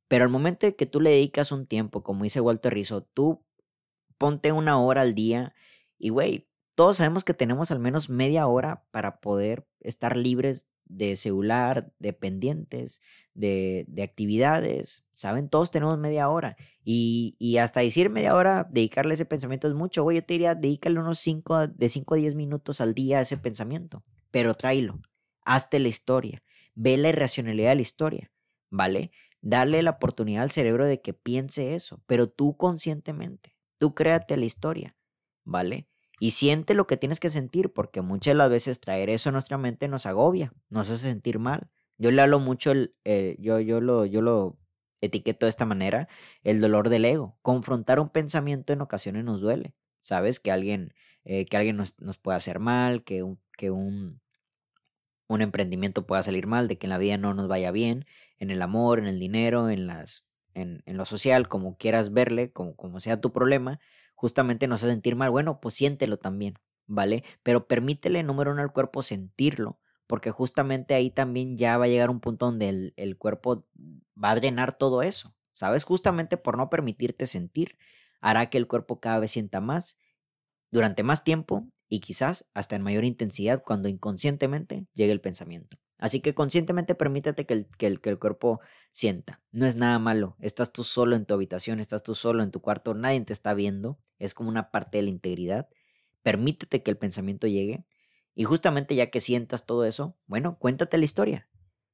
Pero 0.09 0.25
al 0.25 0.31
momento 0.31 0.67
de 0.67 0.77
que 0.77 0.85
tú 0.85 1.01
le 1.01 1.09
dedicas 1.09 1.51
un 1.51 1.67
tiempo, 1.67 2.03
como 2.03 2.25
dice 2.25 2.43
Walter 2.43 2.75
Rizzo, 2.75 3.01
tú 3.03 3.47
ponte 4.19 4.53
una 4.53 4.79
hora 4.79 5.01
al 5.01 5.15
día 5.15 5.55
y, 5.99 6.11
güey, 6.11 6.51
todos 6.75 6.99
sabemos 6.99 7.25
que 7.25 7.33
tenemos 7.33 7.71
al 7.71 7.79
menos 7.79 8.11
media 8.11 8.47
hora 8.47 8.85
para 8.91 9.23
poder 9.23 9.67
estar 9.81 10.19
libres 10.19 10.67
de 10.87 11.17
celular, 11.17 11.93
de 11.99 12.13
pendientes, 12.13 13.01
de, 13.35 13.85
de, 13.89 14.03
actividades, 14.03 15.05
¿saben? 15.13 15.49
Todos 15.49 15.71
tenemos 15.71 15.99
media 15.99 16.29
hora. 16.29 16.57
Y, 16.85 17.37
y, 17.39 17.59
hasta 17.59 17.81
decir 17.81 18.11
media 18.11 18.35
hora, 18.35 18.69
dedicarle 18.71 19.15
ese 19.15 19.25
pensamiento 19.25 19.69
es 19.69 19.75
mucho. 19.75 20.03
Güey, 20.03 20.19
yo 20.19 20.25
te 20.25 20.35
diría, 20.35 20.55
dedícale 20.55 21.01
unos 21.01 21.19
5, 21.19 21.69
de 21.69 21.89
5 21.89 22.15
a 22.15 22.17
10 22.19 22.35
minutos 22.35 22.81
al 22.81 22.95
día 22.95 23.19
a 23.19 23.23
ese 23.23 23.37
pensamiento. 23.37 24.03
Pero 24.31 24.55
tráelo, 24.55 25.01
hazte 25.45 25.79
la 25.81 25.89
historia, 25.89 26.43
ve 26.75 26.97
la 26.97 27.11
irracionalidad 27.11 27.71
de 27.71 27.77
la 27.77 27.83
historia, 27.83 28.33
¿vale? 28.71 29.11
Dale 29.41 29.83
la 29.83 29.91
oportunidad 29.91 30.43
al 30.43 30.51
cerebro 30.51 30.87
de 30.87 31.01
que 31.01 31.15
piense 31.15 31.75
eso, 31.75 32.03
pero 32.07 32.29
tú 32.29 32.57
conscientemente, 32.57 33.57
tú 33.79 33.95
créate 33.95 34.37
la 34.37 34.47
historia, 34.47 34.97
¿vale? 35.45 35.89
Y 36.25 36.31
siente 36.31 36.73
lo 36.73 36.87
que 36.87 36.97
tienes 36.97 37.21
que 37.21 37.29
sentir, 37.29 37.71
porque 37.75 38.01
muchas 38.01 38.31
de 38.31 38.37
las 38.37 38.49
veces 38.49 38.81
traer 38.81 39.11
eso 39.11 39.29
a 39.29 39.33
nuestra 39.33 39.59
mente 39.59 39.89
nos 39.89 40.07
agobia, 40.07 40.55
nos 40.71 40.89
hace 40.89 41.11
sentir 41.11 41.39
mal. 41.39 41.69
Yo 41.99 42.11
le 42.13 42.23
hablo 42.23 42.41
mucho, 42.41 42.71
el, 42.71 42.95
eh, 43.05 43.37
yo, 43.39 43.61
yo, 43.61 43.83
lo, 43.83 44.07
yo 44.07 44.23
lo 44.23 44.59
etiqueto 45.03 45.45
de 45.45 45.51
esta 45.51 45.67
manera, 45.67 46.09
el 46.43 46.63
dolor 46.63 46.89
del 46.89 47.05
ego. 47.05 47.37
Confrontar 47.43 48.01
un 48.01 48.09
pensamiento 48.09 48.73
en 48.73 48.81
ocasiones 48.81 49.23
nos 49.23 49.43
duele. 49.43 49.75
¿Sabes? 50.01 50.41
Que 50.41 50.51
alguien, 50.51 50.95
eh, 51.25 51.45
que 51.45 51.59
alguien 51.59 51.77
nos, 51.77 52.01
nos 52.01 52.17
pueda 52.17 52.39
hacer 52.39 52.59
mal, 52.59 53.05
que 53.05 53.23
un, 53.23 53.39
que 53.59 53.71
un, 53.71 54.23
un 55.29 55.43
emprendimiento 55.43 56.07
pueda 56.07 56.23
salir 56.23 56.47
mal, 56.47 56.69
de 56.69 56.79
que 56.79 56.87
en 56.87 56.91
la 56.93 56.97
vida 56.97 57.19
no 57.19 57.35
nos 57.35 57.49
vaya 57.49 57.71
bien, 57.71 58.07
en 58.39 58.51
el 58.51 58.63
amor, 58.63 58.99
en 58.99 59.09
el 59.09 59.21
dinero, 59.21 59.69
en, 59.69 59.87
las, 59.87 60.27
en, 60.55 60.83
en 60.87 60.97
lo 60.97 61.05
social, 61.05 61.49
como 61.49 61.77
quieras 61.77 62.15
verle, 62.15 62.51
como, 62.51 62.77
como 62.77 62.99
sea 62.99 63.21
tu 63.21 63.31
problema, 63.31 63.79
justamente 64.25 64.69
nos 64.69 64.83
hace 64.83 64.93
sentir 64.93 65.17
mal, 65.17 65.29
bueno, 65.29 65.61
pues 65.61 65.75
siéntelo 65.75 66.17
también, 66.17 66.55
¿vale? 66.87 67.25
Pero 67.43 67.69
permítele, 67.69 68.23
número 68.23 68.53
uno, 68.53 68.63
al 68.63 68.73
cuerpo 68.73 69.03
sentirlo, 69.03 69.79
porque 70.07 70.31
justamente 70.31 70.95
ahí 70.95 71.11
también 71.11 71.59
ya 71.59 71.77
va 71.77 71.85
a 71.85 71.89
llegar 71.89 72.09
un 72.09 72.21
punto 72.21 72.47
donde 72.47 72.95
el, 72.97 73.19
cuerpo 73.19 73.67
va 74.17 74.31
a 74.31 74.35
drenar 74.35 74.79
todo 74.79 75.03
eso, 75.03 75.37
¿sabes? 75.53 75.85
Justamente 75.85 76.39
por 76.39 76.57
no 76.57 76.71
permitirte 76.71 77.27
sentir, 77.27 77.77
hará 78.23 78.49
que 78.49 78.57
el 78.57 78.67
cuerpo 78.67 78.99
cada 78.99 79.19
vez 79.19 79.31
sienta 79.31 79.61
más 79.61 79.99
durante 80.71 81.03
más 81.03 81.23
tiempo 81.23 81.69
y 81.91 82.01
quizás 82.01 82.47
hasta 82.55 82.77
en 82.77 82.83
mayor 82.83 83.05
intensidad 83.05 83.63
cuando 83.63 83.91
inconscientemente 83.91 84.87
llegue 84.95 85.13
el 85.13 85.21
pensamiento. 85.21 85.77
Así 86.05 86.21
que 86.21 86.35
conscientemente 86.35 86.95
permítete 86.95 87.47
que 87.47 87.55
el, 87.55 87.67
que, 87.79 87.87
el, 87.87 87.99
que 88.03 88.11
el, 88.11 88.19
cuerpo 88.19 88.61
sienta. 88.93 89.41
No 89.53 89.65
es 89.65 89.77
nada 89.77 89.99
malo. 89.99 90.37
Estás 90.39 90.71
tú 90.71 90.85
solo 90.85 91.17
en 91.17 91.25
tu 91.25 91.33
habitación, 91.33 91.81
estás 91.81 92.03
tú 92.03 92.15
solo 92.15 92.43
en 92.43 92.51
tu 92.51 92.61
cuarto, 92.61 92.93
nadie 92.93 93.23
te 93.23 93.33
está 93.33 93.55
viendo. 93.55 93.99
Es 94.19 94.35
como 94.35 94.51
una 94.51 94.71
parte 94.71 94.99
de 94.99 95.05
la 95.05 95.09
integridad. 95.09 95.67
Permítete 96.23 96.83
que 96.83 96.91
el 96.91 96.99
pensamiento 96.99 97.47
llegue. 97.47 97.87
Y 98.35 98.45
justamente 98.45 98.95
ya 98.95 99.07
que 99.07 99.23
sientas 99.23 99.65
todo 99.65 99.87
eso, 99.87 100.15
bueno, 100.27 100.59
cuéntate 100.59 100.99
la 100.99 101.07
historia. 101.07 101.49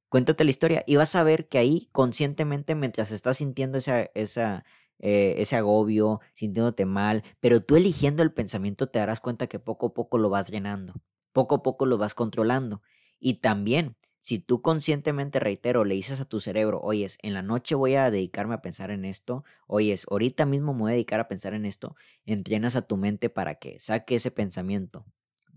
Cuéntate 0.09 0.43
la 0.43 0.49
historia 0.49 0.83
y 0.85 0.97
vas 0.97 1.15
a 1.15 1.23
ver 1.23 1.47
que 1.47 1.57
ahí 1.57 1.87
conscientemente 1.93 2.75
mientras 2.75 3.13
estás 3.13 3.37
sintiendo 3.37 3.77
esa, 3.77 4.09
esa, 4.13 4.65
eh, 4.99 5.35
ese 5.37 5.55
agobio, 5.55 6.19
sintiéndote 6.33 6.85
mal, 6.85 7.23
pero 7.39 7.63
tú 7.63 7.77
eligiendo 7.77 8.23
el 8.23 8.33
pensamiento 8.33 8.89
te 8.89 8.99
darás 8.99 9.21
cuenta 9.21 9.47
que 9.47 9.59
poco 9.59 9.85
a 9.85 9.93
poco 9.93 10.17
lo 10.17 10.29
vas 10.29 10.51
llenando, 10.51 10.95
poco 11.31 11.55
a 11.55 11.63
poco 11.63 11.85
lo 11.85 11.97
vas 11.97 12.13
controlando. 12.13 12.81
Y 13.21 13.35
también, 13.35 13.95
si 14.19 14.39
tú 14.39 14.61
conscientemente, 14.61 15.39
reitero, 15.39 15.85
le 15.85 15.95
dices 15.95 16.19
a 16.19 16.25
tu 16.25 16.39
cerebro, 16.39 16.81
oyes, 16.81 17.19
en 17.21 17.35
la 17.35 17.43
noche 17.43 17.75
voy 17.75 17.93
a 17.95 18.09
dedicarme 18.09 18.55
a 18.55 18.61
pensar 18.61 18.89
en 18.89 19.05
esto, 19.05 19.45
oyes, 19.67 20.05
ahorita 20.09 20.45
mismo 20.45 20.73
me 20.73 20.81
voy 20.81 20.91
a 20.91 20.93
dedicar 20.95 21.19
a 21.19 21.27
pensar 21.27 21.53
en 21.53 21.65
esto, 21.65 21.95
entrenas 22.25 22.75
a 22.75 22.81
tu 22.81 22.97
mente 22.97 23.29
para 23.29 23.55
que 23.55 23.79
saque 23.79 24.15
ese 24.15 24.31
pensamiento 24.31 25.05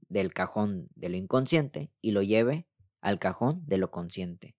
del 0.08 0.32
cajón 0.34 0.88
de 0.94 1.08
lo 1.08 1.16
inconsciente 1.16 1.90
y 2.02 2.12
lo 2.12 2.22
lleve 2.22 2.68
al 3.00 3.18
cajón 3.18 3.62
de 3.66 3.78
lo 3.78 3.90
consciente. 3.90 4.56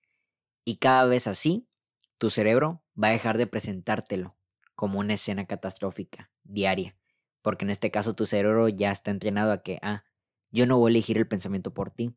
Y 0.65 0.77
cada 0.77 1.05
vez 1.05 1.27
así, 1.27 1.69
tu 2.17 2.31
cerebro 2.31 2.83
va 3.01 3.09
a 3.09 3.11
dejar 3.11 3.37
de 3.37 3.45
presentártelo 3.45 4.35
como 4.73 4.99
una 4.99 5.13
escena 5.13 5.45
catastrófica 5.45 6.31
diaria, 6.43 6.97
porque 7.43 7.65
en 7.65 7.69
este 7.69 7.91
caso 7.91 8.15
tu 8.15 8.25
cerebro 8.25 8.67
ya 8.67 8.91
está 8.91 9.11
entrenado 9.11 9.51
a 9.51 9.61
que, 9.61 9.77
ah, 9.83 10.03
yo 10.49 10.65
no 10.65 10.79
voy 10.79 10.89
a 10.89 10.93
elegir 10.93 11.17
el 11.17 11.27
pensamiento 11.27 11.73
por 11.73 11.91
ti, 11.91 12.15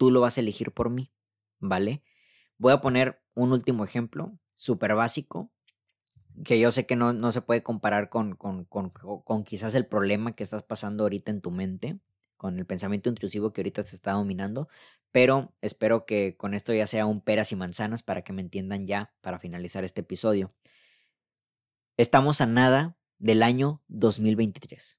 tú 0.00 0.10
lo 0.10 0.22
vas 0.22 0.38
a 0.38 0.40
elegir 0.40 0.72
por 0.72 0.88
mí, 0.88 1.12
¿vale? 1.58 2.02
Voy 2.56 2.72
a 2.72 2.80
poner 2.80 3.20
un 3.34 3.52
último 3.52 3.84
ejemplo, 3.84 4.32
súper 4.56 4.94
básico, 4.94 5.52
que 6.42 6.58
yo 6.58 6.70
sé 6.70 6.86
que 6.86 6.96
no, 6.96 7.12
no 7.12 7.32
se 7.32 7.42
puede 7.42 7.62
comparar 7.62 8.08
con, 8.08 8.34
con, 8.34 8.64
con, 8.64 8.88
con, 8.88 9.44
quizás 9.44 9.74
el 9.74 9.84
problema 9.84 10.34
que 10.34 10.42
estás 10.42 10.62
pasando 10.62 11.04
ahorita 11.04 11.30
en 11.30 11.42
tu 11.42 11.50
mente, 11.50 12.00
con 12.38 12.58
el 12.58 12.64
pensamiento 12.64 13.10
intrusivo 13.10 13.52
que 13.52 13.60
ahorita 13.60 13.84
te 13.84 13.94
está 13.94 14.12
dominando, 14.12 14.70
pero 15.12 15.52
espero 15.60 16.06
que 16.06 16.34
con 16.34 16.54
esto 16.54 16.72
ya 16.72 16.86
sea 16.86 17.04
un 17.04 17.20
peras 17.20 17.52
y 17.52 17.56
manzanas 17.56 18.02
para 18.02 18.22
que 18.22 18.32
me 18.32 18.40
entiendan 18.40 18.86
ya 18.86 19.12
para 19.20 19.38
finalizar 19.38 19.84
este 19.84 20.00
episodio. 20.00 20.48
Estamos 21.98 22.40
a 22.40 22.46
nada 22.46 22.96
del 23.18 23.42
año 23.42 23.82
2023, 23.88 24.98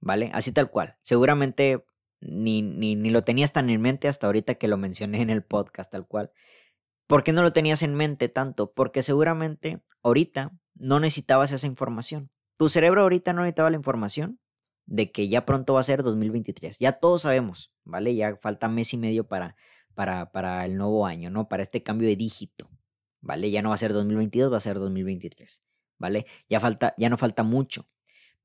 ¿vale? 0.00 0.30
Así 0.32 0.52
tal 0.52 0.70
cual. 0.70 0.96
Seguramente 1.02 1.84
ni, 2.20 2.62
ni, 2.62 2.94
ni 2.94 3.10
lo 3.10 3.22
tenías 3.22 3.52
tan 3.52 3.70
en 3.70 3.80
mente 3.80 4.08
hasta 4.08 4.26
ahorita 4.26 4.56
que 4.56 4.68
lo 4.68 4.76
mencioné 4.76 5.22
en 5.22 5.30
el 5.30 5.42
podcast 5.42 5.90
tal 5.90 6.06
cual. 6.06 6.32
¿Por 7.06 7.24
qué 7.24 7.32
no 7.32 7.42
lo 7.42 7.52
tenías 7.52 7.82
en 7.82 7.94
mente 7.94 8.28
tanto? 8.28 8.72
Porque 8.72 9.02
seguramente 9.02 9.82
ahorita 10.02 10.58
no 10.74 11.00
necesitabas 11.00 11.52
esa 11.52 11.66
información. 11.66 12.30
Tu 12.56 12.68
cerebro 12.68 13.02
ahorita 13.02 13.32
no 13.32 13.42
necesitaba 13.42 13.70
la 13.70 13.76
información 13.76 14.40
de 14.86 15.10
que 15.12 15.28
ya 15.28 15.46
pronto 15.46 15.74
va 15.74 15.80
a 15.80 15.84
ser 15.84 16.02
2023. 16.02 16.78
Ya 16.78 16.92
todos 16.92 17.22
sabemos, 17.22 17.72
¿vale? 17.84 18.14
Ya 18.14 18.36
falta 18.36 18.68
mes 18.68 18.92
y 18.94 18.96
medio 18.96 19.26
para, 19.26 19.56
para, 19.94 20.32
para 20.32 20.64
el 20.64 20.76
nuevo 20.76 21.06
año, 21.06 21.30
¿no? 21.30 21.48
Para 21.48 21.62
este 21.62 21.82
cambio 21.82 22.08
de 22.08 22.16
dígito, 22.16 22.70
¿vale? 23.20 23.50
Ya 23.50 23.62
no 23.62 23.70
va 23.70 23.76
a 23.76 23.78
ser 23.78 23.92
2022, 23.92 24.52
va 24.52 24.56
a 24.56 24.60
ser 24.60 24.78
2023. 24.78 25.62
¿vale? 25.98 26.26
Ya, 26.48 26.60
falta, 26.60 26.94
ya 26.96 27.10
no 27.10 27.16
falta 27.16 27.42
mucho. 27.42 27.88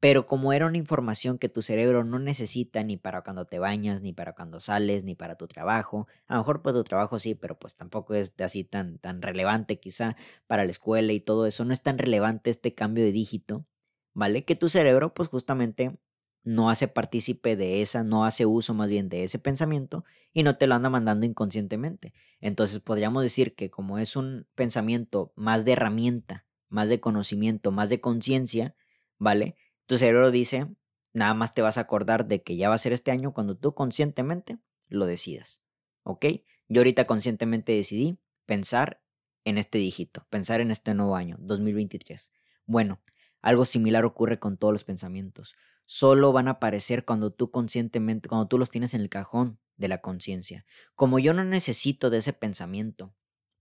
Pero 0.04 0.26
como 0.26 0.52
era 0.52 0.66
una 0.66 0.78
información 0.78 1.38
que 1.38 1.48
tu 1.48 1.62
cerebro 1.62 2.04
no 2.04 2.20
necesita 2.20 2.84
ni 2.84 2.98
para 2.98 3.22
cuando 3.24 3.46
te 3.46 3.58
bañas, 3.58 4.02
ni 4.02 4.12
para 4.12 4.34
cuando 4.36 4.60
sales, 4.60 5.06
ni 5.06 5.16
para 5.16 5.38
tu 5.38 5.48
trabajo, 5.48 6.08
a 6.28 6.34
lo 6.34 6.42
mejor 6.42 6.62
pues 6.62 6.76
tu 6.76 6.84
trabajo 6.84 7.20
sí, 7.20 7.36
pero 7.36 7.58
pues 7.58 7.78
tampoco 7.78 8.13
es 8.13 8.34
así 8.42 8.66
tan, 8.66 9.00
tan 9.00 9.22
relevante 9.22 9.80
quizá 9.80 10.18
para 10.46 10.66
la 10.66 10.72
escuela 10.72 11.13
y 11.13 11.22
todo 11.22 11.46
eso, 11.48 11.63
no 11.63 11.72
es 11.72 11.82
tan 11.84 11.98
relevante 11.98 12.50
este 12.50 12.76
cambio 12.76 13.06
de 13.06 13.13
dígito, 13.13 13.66
¿vale? 14.13 14.44
Que 14.44 14.56
tu 14.58 14.68
cerebro 14.68 15.13
pues 15.13 15.30
justamente 15.30 15.98
no 16.44 16.70
hace 16.70 16.89
partícipe 16.89 17.56
de 17.56 17.82
esa, 17.82 18.04
no 18.04 18.26
hace 18.26 18.46
uso 18.46 18.74
más 18.74 18.89
bien 18.89 19.08
de 19.08 19.24
ese 19.24 19.39
pensamiento 19.39 20.04
y 20.34 20.44
no 20.44 20.58
te 20.58 20.68
lo 20.68 20.76
anda 20.76 20.89
mandando 20.89 21.26
inconscientemente. 21.26 22.13
Entonces 22.42 22.82
podríamos 22.82 23.24
decir 23.24 23.56
que 23.56 23.70
como 23.70 24.00
es 24.00 24.18
un 24.18 24.48
pensamiento 24.56 25.32
más 25.38 25.63
de 25.63 25.72
herramienta 25.74 26.46
más 26.74 26.89
de 26.89 27.00
conocimiento, 27.00 27.72
más 27.72 27.89
de 27.89 28.02
conciencia, 28.02 28.76
¿vale? 29.20 29.56
Tu 29.86 29.98
cerebro 29.98 30.32
dice, 30.32 30.67
nada 31.13 31.34
más 31.34 31.54
te 31.54 31.62
vas 31.62 31.78
a 31.78 31.82
acordar 31.82 32.28
de 32.28 32.43
que 32.43 32.56
ya 32.56 32.69
va 32.69 32.76
a 32.76 32.80
ser 32.80 32.93
este 32.93 33.12
año 33.12 33.34
cuando 33.34 33.58
tú 33.58 33.74
conscientemente 33.74 34.58
lo 34.88 35.06
decidas, 35.06 35.62
¿ok? 36.04 36.26
Yo 36.69 36.82
ahorita 36.82 37.06
conscientemente 37.06 37.74
decidí 37.74 38.17
pensar 38.46 39.02
en 39.46 39.58
este 39.58 39.78
dígito, 39.78 40.26
pensar 40.30 40.62
en 40.62 40.72
este 40.72 40.93
nuevo 40.93 41.15
año, 41.15 41.38
2023. 41.39 42.32
Bueno, 42.65 43.02
algo 43.41 43.65
similar 43.65 44.06
ocurre 44.06 44.39
con 44.39 44.58
todos 44.58 44.74
los 44.74 44.84
pensamientos. 44.84 45.56
Solo 45.86 46.32
van 46.32 46.48
a 46.48 46.52
aparecer 46.52 47.04
cuando 47.04 47.32
tú 47.32 47.52
conscientemente, 47.52 48.30
cuando 48.30 48.48
tú 48.48 48.58
los 48.58 48.69
tienes 48.69 48.93
en 48.93 49.02
el 49.02 49.10
cajón 49.10 49.60
de 49.76 49.89
la 49.89 50.00
conciencia. 50.00 50.65
Como 50.96 51.19
yo 51.19 51.34
no 51.34 51.43
necesito 51.43 52.10
de 52.10 52.19
ese 52.19 52.32
pensamiento 52.32 53.13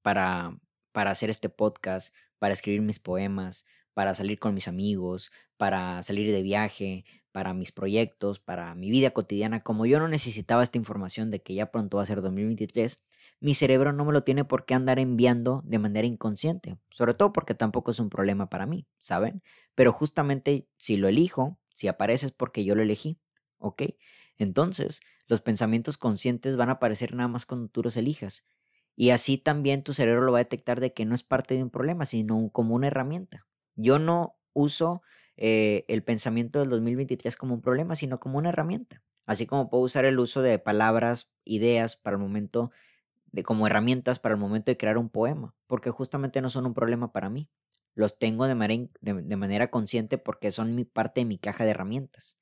para 0.03 0.57
para 0.93 1.11
hacer 1.11 1.31
este 1.31 1.49
podcast, 1.49 2.15
para 2.39 2.55
escribir 2.55 2.83
mis 2.83 2.99
poemas, 2.99 3.65
para 3.95 4.15
salir 4.15 4.39
con 4.39 4.55
mis 4.55 4.69
amigos, 4.69 5.31
para 5.57 6.03
salir 6.03 6.31
de 6.33 6.43
viaje, 6.43 7.05
para 7.33 7.55
mis 7.55 7.73
proyectos, 7.73 8.41
para 8.41 8.75
mi 8.75 8.91
vida 8.91 9.11
cotidiana, 9.11 9.63
como 9.63 9.87
yo 9.87 9.99
no 9.99 10.09
necesitaba 10.09 10.63
esta 10.63 10.79
información 10.79 11.31
de 11.31 11.41
que 11.43 11.55
ya 11.55 11.71
pronto 11.71 11.97
va 11.97 12.03
a 12.03 12.07
ser 12.07 12.21
2023, 12.21 13.03
mi 13.41 13.55
cerebro 13.55 13.93
no 13.93 14.05
me 14.05 14.13
lo 14.13 14.23
tiene 14.23 14.45
por 14.45 14.65
qué 14.65 14.75
andar 14.75 14.99
enviando 14.99 15.63
de 15.65 15.79
manera 15.79 16.07
inconsciente, 16.07 16.79
sobre 16.91 17.15
todo 17.15 17.33
porque 17.33 17.55
tampoco 17.55 17.91
es 17.91 17.99
un 17.99 18.11
problema 18.11 18.49
para 18.49 18.67
mí, 18.67 18.87
¿saben? 19.01 19.43
Pero 19.75 19.93
justamente 19.93 20.69
si 20.77 20.97
lo 20.97 21.09
elijo, 21.09 21.59
si 21.75 21.89
aparece 21.89 22.27
es 22.27 22.33
porque 22.33 22.65
yo 22.65 22.75
lo 22.75 22.83
elegí, 22.83 23.19
¿ok? 23.59 23.83
Entonces, 24.39 25.01
los 25.27 25.41
pensamientos 25.41 25.97
conscientes 25.97 26.57
van 26.57 26.69
a 26.69 26.73
aparecer 26.73 27.15
nada 27.15 27.29
más 27.29 27.47
cuando 27.47 27.69
tú 27.69 27.83
los 27.83 27.97
elijas. 27.97 28.45
Y 28.95 29.11
así 29.11 29.39
también 29.39 29.83
tu 29.83 29.93
cerebro 29.93 30.23
lo 30.23 30.33
va 30.33 30.39
a 30.39 30.45
detectar 30.45 30.81
de 30.81 30.93
que 30.93 31.05
no 31.05 31.15
es 31.15 31.23
parte 31.23 31.55
de 31.55 31.63
un 31.63 31.71
problema, 31.71 32.05
sino 32.05 32.51
como 32.51 32.75
una 32.75 32.89
herramienta. 32.89 33.47
Yo 33.77 33.99
no 33.99 34.37
uso 34.53 35.03
eh, 35.37 35.85
el 35.89 36.03
pensamiento 36.03 36.61
del 36.61 36.71
2023 36.71 37.37
como 37.37 37.55
un 37.55 37.63
problema, 37.63 37.97
sino 37.97 38.21
como 38.21 38.39
una 38.39 38.51
herramienta. 38.51 39.03
Así 39.27 39.47
como 39.47 39.71
puedo 39.71 39.85
usar 39.85 40.05
el 40.05 40.19
uso 40.19 40.43
de 40.43 40.59
palabras, 40.59 41.33
ideas 41.45 41.97
para 41.97 42.17
el 42.17 42.23
momento, 42.23 42.71
de, 43.33 43.43
como 43.43 43.67
herramientas 43.67 44.19
para 44.19 44.35
el 44.35 44.41
momento 44.41 44.71
de 44.71 44.77
crear 44.77 44.99
un 44.99 45.09
poema, 45.09 45.55
porque 45.67 45.91
justamente 45.91 46.41
no 46.43 46.49
son 46.49 46.67
un 46.67 46.75
problema 46.75 47.13
para 47.13 47.31
mí. 47.31 47.51
Los 47.95 48.19
tengo 48.19 48.47
de 48.47 48.55
manera, 49.37 49.71
consciente 49.71 50.19
porque 50.19 50.51
son 50.51 50.75
mi 50.75 50.85
parte 50.85 51.21
de 51.21 51.25
mi 51.27 51.39
caja 51.39 51.65
de 51.65 51.71
herramientas. 51.71 52.39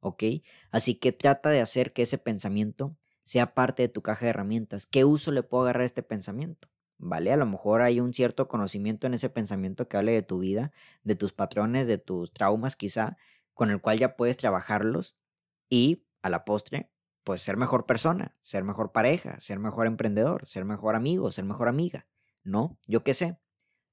¿Ok? 0.00 0.24
Así 0.70 0.94
que 0.96 1.12
trata 1.12 1.50
de 1.50 1.60
hacer 1.60 1.92
que 1.92 2.02
ese 2.02 2.18
pensamiento 2.18 2.96
sea 3.22 3.54
parte 3.54 3.82
de 3.82 3.88
tu 3.88 4.02
caja 4.02 4.26
de 4.26 4.30
herramientas. 4.30 4.86
¿Qué 4.86 5.04
uso 5.04 5.32
le 5.32 5.42
puedo 5.42 5.64
agarrar 5.64 5.82
a 5.82 5.86
este 5.86 6.02
pensamiento? 6.02 6.68
¿Vale? 7.04 7.32
A 7.32 7.36
lo 7.36 7.46
mejor 7.46 7.82
hay 7.82 7.98
un 7.98 8.14
cierto 8.14 8.46
conocimiento 8.46 9.08
en 9.08 9.14
ese 9.14 9.28
pensamiento 9.28 9.88
que 9.88 9.96
hable 9.96 10.12
de 10.12 10.22
tu 10.22 10.38
vida, 10.38 10.70
de 11.02 11.16
tus 11.16 11.32
patrones, 11.32 11.88
de 11.88 11.98
tus 11.98 12.32
traumas 12.32 12.76
quizá, 12.76 13.16
con 13.54 13.70
el 13.70 13.80
cual 13.80 13.98
ya 13.98 14.16
puedes 14.16 14.36
trabajarlos 14.36 15.16
y 15.68 16.06
a 16.22 16.30
la 16.30 16.44
postre, 16.44 16.92
pues 17.24 17.42
ser 17.42 17.56
mejor 17.56 17.86
persona, 17.86 18.36
ser 18.40 18.62
mejor 18.62 18.92
pareja, 18.92 19.40
ser 19.40 19.58
mejor 19.58 19.88
emprendedor, 19.88 20.46
ser 20.46 20.64
mejor 20.64 20.94
amigo, 20.94 21.32
ser 21.32 21.44
mejor 21.44 21.66
amiga. 21.66 22.06
¿No? 22.44 22.78
Yo 22.86 23.02
qué 23.02 23.14
sé. 23.14 23.36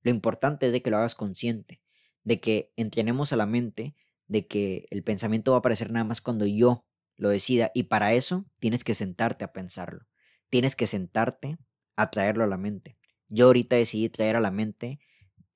Lo 0.04 0.12
importante 0.12 0.68
es 0.68 0.72
de 0.72 0.84
que 0.84 0.92
lo 0.92 0.98
hagas 0.98 1.16
consciente, 1.16 1.82
de 2.24 2.40
que 2.40 2.74
entrenemos 2.76 3.34
a 3.34 3.38
la 3.38 3.48
mente 3.48 3.96
de 4.28 4.46
que 4.46 4.86
el 4.92 5.04
pensamiento 5.04 5.52
va 5.52 5.58
a 5.58 5.60
aparecer 5.60 5.92
nada 5.92 6.06
más 6.06 6.22
cuando 6.22 6.46
yo 6.46 6.86
lo 7.18 7.30
decida. 7.30 7.72
Y 7.74 7.84
para 7.84 8.14
eso 8.14 8.46
tienes 8.60 8.84
que 8.84 8.94
sentarte 8.94 9.44
a 9.44 9.52
pensarlo. 9.52 10.06
Tienes 10.50 10.76
que 10.76 10.86
sentarte 10.86 11.58
a 11.96 12.12
traerlo 12.12 12.44
a 12.44 12.48
la 12.48 12.58
mente. 12.58 12.99
Yo 13.30 13.46
ahorita 13.46 13.76
decidí 13.76 14.10
traer 14.10 14.36
a 14.36 14.42
la 14.42 14.52
mente 14.52 15.00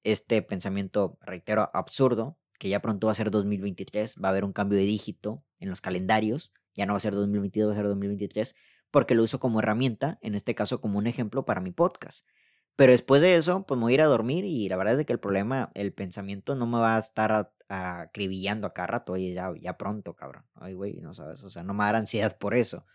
este 0.04 0.42
pensamiento, 0.42 1.18
reitero, 1.22 1.70
absurdo, 1.74 2.38
que 2.60 2.70
ya 2.70 2.82
pronto 2.82 3.08
va 3.08 3.12
a 3.12 3.16
ser 3.16 3.32
2023, 3.32 4.16
va 4.24 4.30
a 4.30 4.32
haber 4.32 4.46
un 4.46 4.54
cambio 4.54 4.78
de 4.78 4.86
dígito 4.86 5.44
en 5.60 5.70
los 5.70 5.82
calendarios, 5.82 6.54
ya 6.76 6.86
no 6.86 6.94
va 6.94 6.98
a 6.98 7.02
ser 7.02 7.14
2022, 7.14 7.70
va 7.70 7.74
a 7.74 7.76
ser 7.76 7.88
2023, 7.88 8.56
porque 8.92 9.16
lo 9.16 9.24
uso 9.24 9.40
como 9.40 9.60
herramienta, 9.60 10.20
en 10.22 10.36
este 10.36 10.56
caso 10.56 10.80
como 10.80 11.00
un 11.00 11.08
ejemplo 11.08 11.46
para 11.46 11.62
mi 11.62 11.72
podcast. 11.72 12.28
Pero 12.76 12.92
después 12.92 13.22
de 13.22 13.36
eso, 13.36 13.66
pues 13.66 13.78
me 13.78 13.84
voy 13.84 13.94
a 13.94 13.96
ir 13.96 14.02
a 14.02 14.06
dormir 14.06 14.46
y 14.46 14.68
la 14.70 14.78
verdad 14.78 15.00
es 15.00 15.06
que 15.06 15.14
el 15.14 15.20
problema, 15.20 15.72
el 15.74 15.94
pensamiento 15.94 16.56
no 16.56 16.66
me 16.66 16.80
va 16.80 16.96
a 16.96 17.00
estar 17.00 17.54
acribillando 17.68 18.68
a 18.68 18.74
cada 18.74 18.88
rato. 18.88 19.14
Oye, 19.14 19.34
ya, 19.34 19.52
ya 19.60 19.78
pronto, 19.78 20.16
cabrón. 20.16 20.46
Ay, 20.56 20.74
güey, 20.74 21.00
no 21.02 21.14
sabes. 21.14 21.44
O 21.44 21.50
sea, 21.50 21.64
no 21.64 21.74
me 21.74 21.84
da 21.84 21.98
ansiedad 21.98 22.38
por 22.38 22.56
eso. 22.56 22.86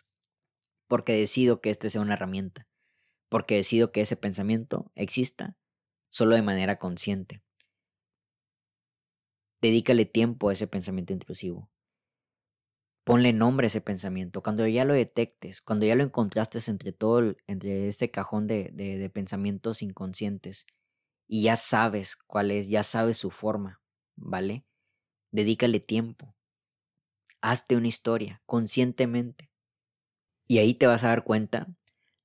Porque 0.86 1.12
decido 1.12 1.60
que 1.60 1.70
este 1.70 1.90
sea 1.90 2.00
una 2.00 2.14
herramienta. 2.14 2.67
Porque 3.28 3.56
decido 3.56 3.92
que 3.92 4.00
ese 4.00 4.16
pensamiento 4.16 4.90
exista 4.94 5.56
solo 6.10 6.34
de 6.34 6.42
manera 6.42 6.78
consciente. 6.78 7.42
Dedícale 9.60 10.04
tiempo 10.04 10.48
a 10.48 10.52
ese 10.52 10.66
pensamiento 10.66 11.12
intrusivo. 11.12 11.70
ponle 13.08 13.32
nombre 13.32 13.64
a 13.64 13.68
ese 13.68 13.80
pensamiento. 13.80 14.42
Cuando 14.42 14.66
ya 14.66 14.84
lo 14.84 14.92
detectes, 14.92 15.62
cuando 15.62 15.86
ya 15.86 15.94
lo 15.94 16.02
encontraste 16.04 16.58
entre 16.70 16.92
todo, 16.92 17.20
el, 17.20 17.38
entre 17.46 17.88
este 17.88 18.10
cajón 18.10 18.46
de, 18.46 18.70
de, 18.74 18.98
de 18.98 19.08
pensamientos 19.08 19.80
inconscientes 19.80 20.66
y 21.26 21.44
ya 21.44 21.56
sabes 21.56 22.16
cuál 22.16 22.50
es, 22.50 22.68
ya 22.68 22.82
sabes 22.82 23.16
su 23.16 23.30
forma, 23.30 23.80
¿vale? 24.14 24.66
Dedícale 25.30 25.80
tiempo. 25.80 26.34
Hazte 27.40 27.76
una 27.76 27.88
historia 27.88 28.42
conscientemente. 28.44 29.50
Y 30.46 30.58
ahí 30.58 30.74
te 30.74 30.86
vas 30.86 31.02
a 31.02 31.08
dar 31.08 31.24
cuenta 31.24 31.66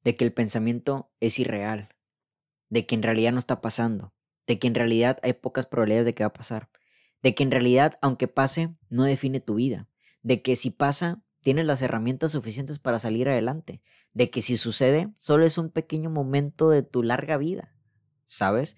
de 0.04 0.16
que 0.16 0.26
el 0.26 0.34
pensamiento 0.34 1.12
es 1.20 1.40
irreal, 1.40 1.90
de 2.70 2.86
que 2.86 2.96
en 2.96 3.04
realidad 3.04 3.32
no 3.32 3.40
está 3.40 3.62
pasando, 3.62 4.14
de 4.48 4.60
que 4.60 4.68
en 4.68 4.76
realidad 4.76 5.20
hay 5.24 5.34
pocas 5.34 5.66
probabilidades 5.66 6.06
de 6.06 6.14
que 6.14 6.24
va 6.24 6.30
a 6.30 6.34
pasar, 6.34 6.70
de 7.22 7.36
que 7.36 7.44
en 7.44 7.52
realidad 7.52 7.98
aunque 8.02 8.28
pase 8.28 8.76
no 8.90 9.04
define 9.04 9.40
tu 9.40 9.56
vida, 9.56 9.88
de 10.22 10.42
que 10.42 10.56
si 10.56 10.72
pasa 10.72 11.24
tienes 11.42 11.66
las 11.66 11.82
herramientas 11.82 12.32
suficientes 12.32 12.80
para 12.80 13.00
salir 13.00 13.30
adelante, 13.30 13.82
de 14.14 14.30
que 14.30 14.42
si 14.42 14.58
sucede 14.58 15.12
solo 15.16 15.46
es 15.46 15.58
un 15.58 15.70
pequeño 15.70 16.10
momento 16.10 16.70
de 16.70 16.84
tu 16.84 17.04
larga 17.04 17.38
vida, 17.38 17.76
¿sabes? 18.26 18.78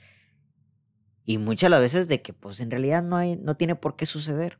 Y 1.24 1.38
muchas 1.38 1.72
las 1.72 1.80
veces 1.80 2.08
de 2.08 2.22
que 2.22 2.34
pues 2.34 2.60
en 2.60 2.72
realidad 2.72 3.04
no, 3.04 3.18
hay, 3.18 3.36
no 3.36 3.58
tiene 3.58 3.76
por 3.76 3.96
qué 3.96 4.06
suceder. 4.06 4.60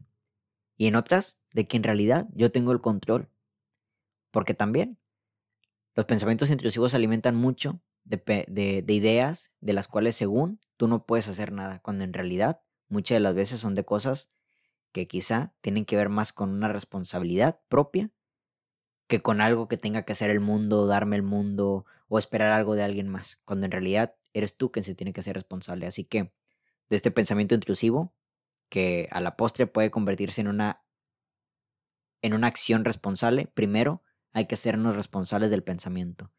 Y 0.78 0.88
en 0.88 0.96
otras 0.96 1.38
de 1.54 1.68
que 1.68 1.78
en 1.78 1.84
realidad 1.84 2.28
yo 2.34 2.52
tengo 2.52 2.72
el 2.72 2.82
control. 2.82 3.30
Porque 4.32 4.54
también 4.54 5.00
los 5.96 6.06
pensamientos 6.06 6.52
intrusivos 6.52 6.94
alimentan 6.94 7.36
mucho 7.36 7.82
de, 8.04 8.46
de, 8.48 8.94
ideas 8.94 9.52
de 9.62 9.74
las 9.74 9.88
cuales 9.88 10.16
según 10.16 10.60
tú 10.78 10.88
no 10.88 11.06
puedes 11.06 11.28
hacer 11.28 11.52
nada, 11.52 11.80
cuando 11.80 12.04
en 12.04 12.14
realidad 12.14 12.62
muchas 12.88 13.16
de 13.16 13.22
las 13.22 13.34
veces 13.34 13.60
son 13.60 13.76
de 13.76 13.86
cosas 13.86 14.32
que 14.92 15.08
quizá 15.08 15.54
tienen 15.62 15.86
que 15.86 15.96
ver 15.96 16.10
más 16.10 16.34
con 16.34 16.52
una 16.52 16.68
responsabilidad 16.68 17.60
propia 17.70 18.12
que 19.08 19.20
con 19.20 19.40
algo 19.40 19.68
que 19.68 19.78
tenga 19.78 20.04
que 20.04 20.14
hacer 20.14 20.30
el 20.30 20.40
mundo, 20.40 20.88
darme 20.88 21.16
el 21.16 21.24
mundo 21.24 21.86
o 22.08 22.20
esperar 22.20 22.52
algo 22.52 22.76
de 22.76 22.84
alguien 22.84 23.08
más, 23.08 23.40
cuando 23.46 23.66
en 23.66 23.72
realidad 23.72 24.16
eres 24.34 24.58
tú 24.58 24.72
quien 24.72 24.84
se 24.84 24.96
tiene 24.96 25.14
que 25.14 25.22
hacer 25.22 25.36
responsable. 25.36 25.86
Así 25.86 26.04
que 26.04 26.34
de 26.90 26.96
este 26.96 27.12
pensamiento 27.12 27.56
intrusivo, 27.56 28.14
que 28.70 29.08
a 29.12 29.22
la 29.22 29.38
postre 29.38 29.68
puede 29.68 29.92
convertirse 29.92 30.42
en 30.42 30.48
una 30.48 30.82
en 32.22 32.34
una 32.34 32.48
acción 32.48 32.84
responsable, 32.84 33.52
primero 33.54 34.02
hay 34.36 34.48
que 34.48 34.56
hacernos 34.56 34.98
responsables 34.98 35.50
del 35.50 35.64
pensamiento. 35.64 36.30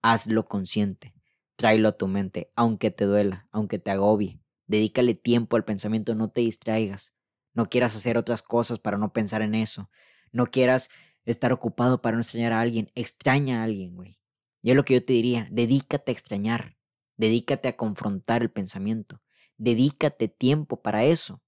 Hazlo 0.00 0.48
consciente. 0.48 1.14
Tráelo 1.56 1.90
a 1.90 1.98
tu 1.98 2.08
mente, 2.08 2.50
aunque 2.56 2.90
te 2.90 3.04
duela, 3.04 3.46
aunque 3.52 3.78
te 3.78 3.90
agobie. 3.90 4.40
Dedícale 4.66 5.14
tiempo 5.14 5.56
al 5.56 5.64
pensamiento, 5.66 6.14
no 6.14 6.30
te 6.30 6.40
distraigas. 6.40 7.12
No 7.52 7.68
quieras 7.68 7.94
hacer 7.94 8.16
otras 8.16 8.40
cosas 8.40 8.78
para 8.78 8.96
no 8.96 9.12
pensar 9.12 9.42
en 9.42 9.54
eso. 9.54 9.90
No 10.32 10.46
quieras 10.46 10.88
estar 11.26 11.52
ocupado 11.52 12.00
para 12.00 12.16
no 12.16 12.22
extrañar 12.22 12.54
a 12.54 12.60
alguien. 12.62 12.90
Extraña 12.94 13.60
a 13.60 13.64
alguien, 13.64 13.96
güey. 13.96 14.18
Y 14.62 14.70
es 14.70 14.76
lo 14.76 14.86
que 14.86 14.94
yo 14.94 15.04
te 15.04 15.12
diría, 15.12 15.46
dedícate 15.50 16.10
a 16.10 16.14
extrañar. 16.14 16.78
Dedícate 17.18 17.68
a 17.68 17.76
confrontar 17.76 18.40
el 18.40 18.50
pensamiento. 18.50 19.20
Dedícate 19.58 20.28
tiempo 20.28 20.80
para 20.80 21.04
eso, 21.04 21.42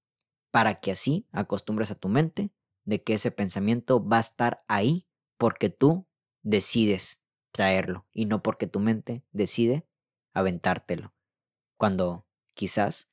para 0.50 0.80
que 0.80 0.90
así 0.90 1.26
acostumbres 1.32 1.90
a 1.90 1.94
tu 1.94 2.10
mente 2.10 2.50
de 2.84 3.02
que 3.02 3.14
ese 3.14 3.30
pensamiento 3.30 4.06
va 4.06 4.18
a 4.18 4.20
estar 4.20 4.64
ahí 4.68 5.06
porque 5.36 5.70
tú 5.70 6.06
decides 6.42 7.22
traerlo 7.52 8.06
y 8.12 8.26
no 8.26 8.42
porque 8.42 8.66
tu 8.66 8.80
mente 8.80 9.24
decide 9.32 9.86
aventártelo. 10.32 11.14
Cuando 11.76 12.26
quizás 12.54 13.10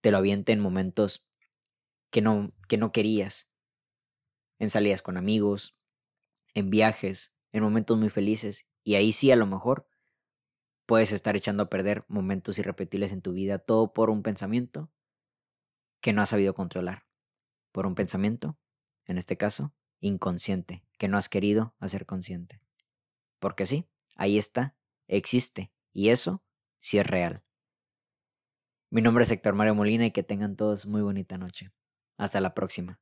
te 0.00 0.10
lo 0.10 0.18
aviente 0.18 0.52
en 0.52 0.60
momentos 0.60 1.28
que 2.10 2.20
no, 2.20 2.52
que 2.68 2.76
no 2.76 2.92
querías, 2.92 3.50
en 4.58 4.70
salidas 4.70 5.02
con 5.02 5.16
amigos, 5.16 5.76
en 6.54 6.70
viajes, 6.70 7.34
en 7.52 7.62
momentos 7.62 7.98
muy 7.98 8.10
felices, 8.10 8.68
y 8.84 8.94
ahí 8.94 9.12
sí 9.12 9.30
a 9.30 9.36
lo 9.36 9.46
mejor 9.46 9.88
puedes 10.86 11.12
estar 11.12 11.36
echando 11.36 11.64
a 11.64 11.68
perder 11.70 12.04
momentos 12.08 12.58
irrepetibles 12.58 13.12
en 13.12 13.22
tu 13.22 13.32
vida, 13.32 13.58
todo 13.58 13.92
por 13.92 14.10
un 14.10 14.22
pensamiento 14.22 14.92
que 16.00 16.12
no 16.12 16.22
has 16.22 16.28
sabido 16.28 16.54
controlar, 16.54 17.06
por 17.70 17.86
un 17.86 17.94
pensamiento, 17.94 18.58
en 19.06 19.18
este 19.18 19.36
caso, 19.36 19.72
inconsciente, 20.02 20.84
que 20.98 21.08
no 21.08 21.16
has 21.16 21.30
querido 21.30 21.74
hacer 21.78 22.04
consciente. 22.04 22.60
Porque 23.38 23.64
sí, 23.64 23.88
ahí 24.16 24.36
está, 24.36 24.76
existe, 25.08 25.72
y 25.94 26.10
eso 26.10 26.42
sí 26.78 26.98
es 26.98 27.06
real. 27.06 27.42
Mi 28.90 29.00
nombre 29.00 29.24
es 29.24 29.30
Héctor 29.30 29.54
Mario 29.54 29.74
Molina 29.74 30.04
y 30.04 30.10
que 30.10 30.22
tengan 30.22 30.56
todos 30.56 30.84
muy 30.84 31.00
bonita 31.00 31.38
noche. 31.38 31.72
Hasta 32.18 32.40
la 32.40 32.52
próxima. 32.52 33.00